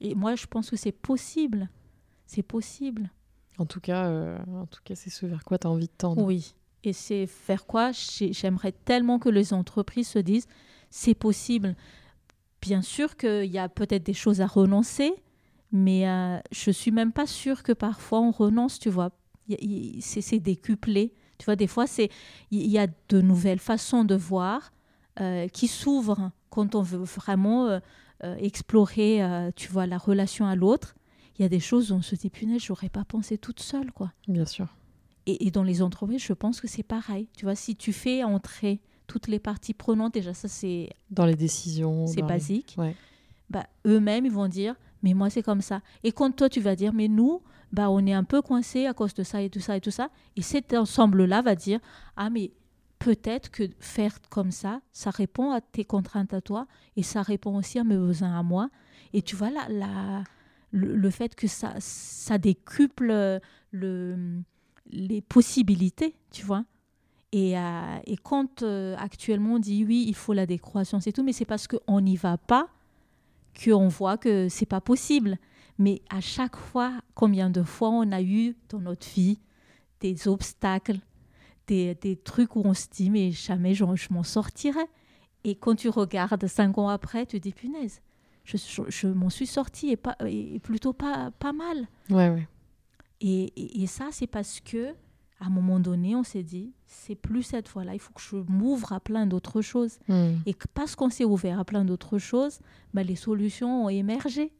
[0.00, 1.68] Et moi, je pense que c'est possible.
[2.26, 3.10] C'est possible.
[3.58, 5.92] En tout cas, euh, en tout cas, c'est ce vers quoi tu as envie de
[5.96, 6.24] tendre.
[6.24, 7.90] Oui, et c'est faire quoi?
[7.92, 10.48] J'aimerais tellement que les entreprises se disent,
[10.90, 11.76] c'est possible.
[12.60, 15.12] Bien sûr qu'il y a peut-être des choses à renoncer,
[15.72, 19.10] mais euh, je suis même pas sûre que parfois on renonce, tu vois.
[20.00, 21.12] C'est décuplé.
[21.38, 21.86] Tu vois, des fois,
[22.50, 24.72] il y a de nouvelles façons de voir
[25.20, 27.80] euh, qui s'ouvrent quand on veut vraiment euh,
[28.24, 29.22] euh, explorer,
[29.56, 30.94] tu vois, la relation à l'autre.
[31.38, 33.90] Il y a des choses où on se dit, punaise, j'aurais pas pensé toute seule,
[33.92, 34.12] quoi.
[34.28, 34.68] Bien sûr.
[35.26, 37.28] Et, et dans les entreprises, je pense que c'est pareil.
[37.36, 40.90] Tu vois, si tu fais entrer toutes les parties prenantes, déjà ça c'est...
[41.10, 42.06] Dans les décisions.
[42.06, 42.74] C'est basique.
[42.78, 42.94] Ouais.
[43.48, 45.82] Bah, eux-mêmes, ils vont dire, mais moi c'est comme ça.
[46.04, 47.42] Et quand toi, tu vas dire, mais nous,
[47.72, 49.90] bah, on est un peu coincé à cause de ça et tout ça et tout
[49.90, 50.10] ça.
[50.36, 51.80] Et cet ensemble-là va dire,
[52.16, 52.52] ah mais
[53.00, 56.66] peut-être que faire comme ça, ça répond à tes contraintes à toi
[56.96, 58.70] et ça répond aussi à mes besoins à moi.
[59.12, 60.24] Et tu vois, la, la,
[60.70, 63.40] le, fait que ça, ça décuple
[63.72, 64.42] le,
[64.92, 66.64] les possibilités, tu vois.
[67.32, 71.22] Et, euh, et quand euh, actuellement on dit oui, il faut la décroissance et tout,
[71.22, 72.68] mais c'est parce qu'on n'y va pas
[73.64, 75.38] qu'on voit que c'est pas possible.
[75.78, 79.38] Mais à chaque fois, combien de fois on a eu dans notre vie
[80.00, 80.98] des obstacles,
[81.66, 84.84] des, des trucs où on se dit mais jamais je, m'en sortirai.
[85.44, 88.02] Et quand tu regardes cinq ans après, tu te dis punaise,
[88.44, 91.88] je, m'en suis sortie et, pas, et plutôt pas, pas mal.
[92.10, 92.46] Ouais, ouais.
[93.20, 94.94] Et, et, ça, c'est parce que
[95.40, 98.36] à un moment donné, on s'est dit, c'est plus cette fois-là, il faut que je
[98.48, 99.98] m'ouvre à plein d'autres choses.
[100.08, 100.34] Hmm.
[100.44, 102.60] Et parce qu'on s'est ouvert à plein d'autres choses,
[102.92, 104.52] bah, les solutions ont émergé.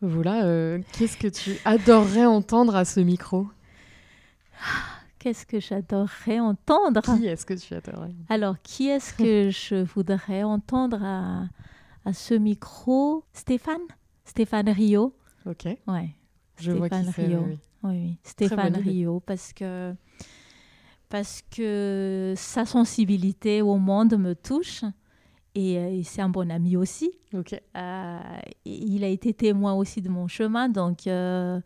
[0.00, 3.46] Voilà, euh, qu'est-ce que tu adorerais entendre à ce micro?
[5.20, 7.00] Qu'est-ce que j'adorerais entendre?
[7.00, 8.14] Qui est-ce que tu adorerais?
[8.28, 11.44] Alors, qui est-ce que je voudrais entendre à,
[12.04, 13.24] à ce micro?
[13.32, 13.80] Stéphane?
[14.24, 15.16] Stéphane Rio.
[15.46, 15.66] Ok.
[15.86, 16.14] Ouais.
[16.58, 17.44] Je vois qui Rio.
[17.46, 18.16] Oui, oui.
[18.22, 19.94] Stéphane Rio, parce que,
[21.08, 24.84] parce que sa sensibilité au monde me touche.
[25.56, 27.12] Euh, et, c'est un bon ami aussi.
[27.32, 27.54] Ok.
[27.76, 28.18] Euh,
[28.64, 31.60] il a été témoin aussi de mon chemin, donc, euh,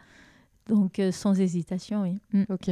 [0.67, 2.21] donc sans hésitation, oui.
[2.33, 2.53] Mm.
[2.53, 2.71] Ok.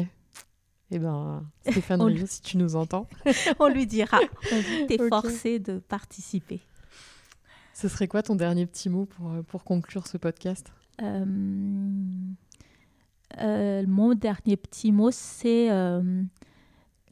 [0.90, 3.08] Eh bien, Stéphane Rio, si tu nous entends.
[3.58, 4.20] on lui dira.
[4.88, 6.60] Tu es forcé de participer.
[7.74, 10.72] Ce serait quoi ton dernier petit mot pour, pour conclure ce podcast?
[11.00, 12.34] Mon
[14.14, 15.70] dernier petit mot, c'est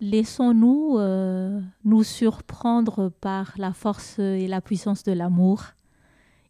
[0.01, 5.65] Laissons-nous euh, nous surprendre par la force et la puissance de l'amour,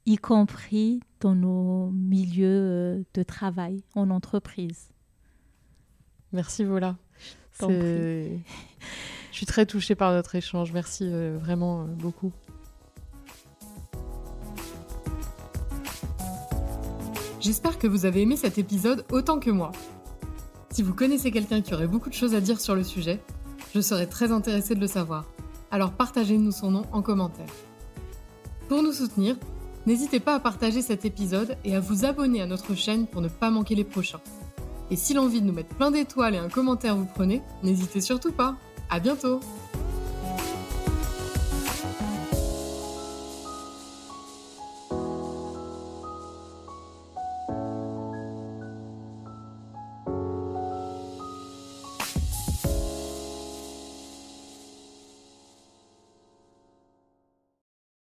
[0.07, 4.91] y compris dans nos milieux euh, de travail, en entreprise.
[6.32, 6.97] Merci Vola.
[7.61, 8.39] Je
[9.30, 10.72] suis très touchée par notre échange.
[10.72, 12.32] Merci euh, vraiment beaucoup.
[17.45, 19.70] J'espère que vous avez aimé cet épisode autant que moi.
[20.70, 23.20] Si vous connaissez quelqu'un qui aurait beaucoup de choses à dire sur le sujet,
[23.74, 25.26] je serais très intéressée de le savoir.
[25.70, 27.53] Alors partagez-nous son nom en commentaire.
[28.66, 29.36] Pour nous soutenir,
[29.84, 33.28] n'hésitez pas à partager cet épisode et à vous abonner à notre chaîne pour ne
[33.28, 34.22] pas manquer les prochains.
[34.90, 38.32] Et si l'envie de nous mettre plein d'étoiles et un commentaire vous prenez, n'hésitez surtout
[38.32, 38.57] pas.
[38.88, 39.40] À bientôt!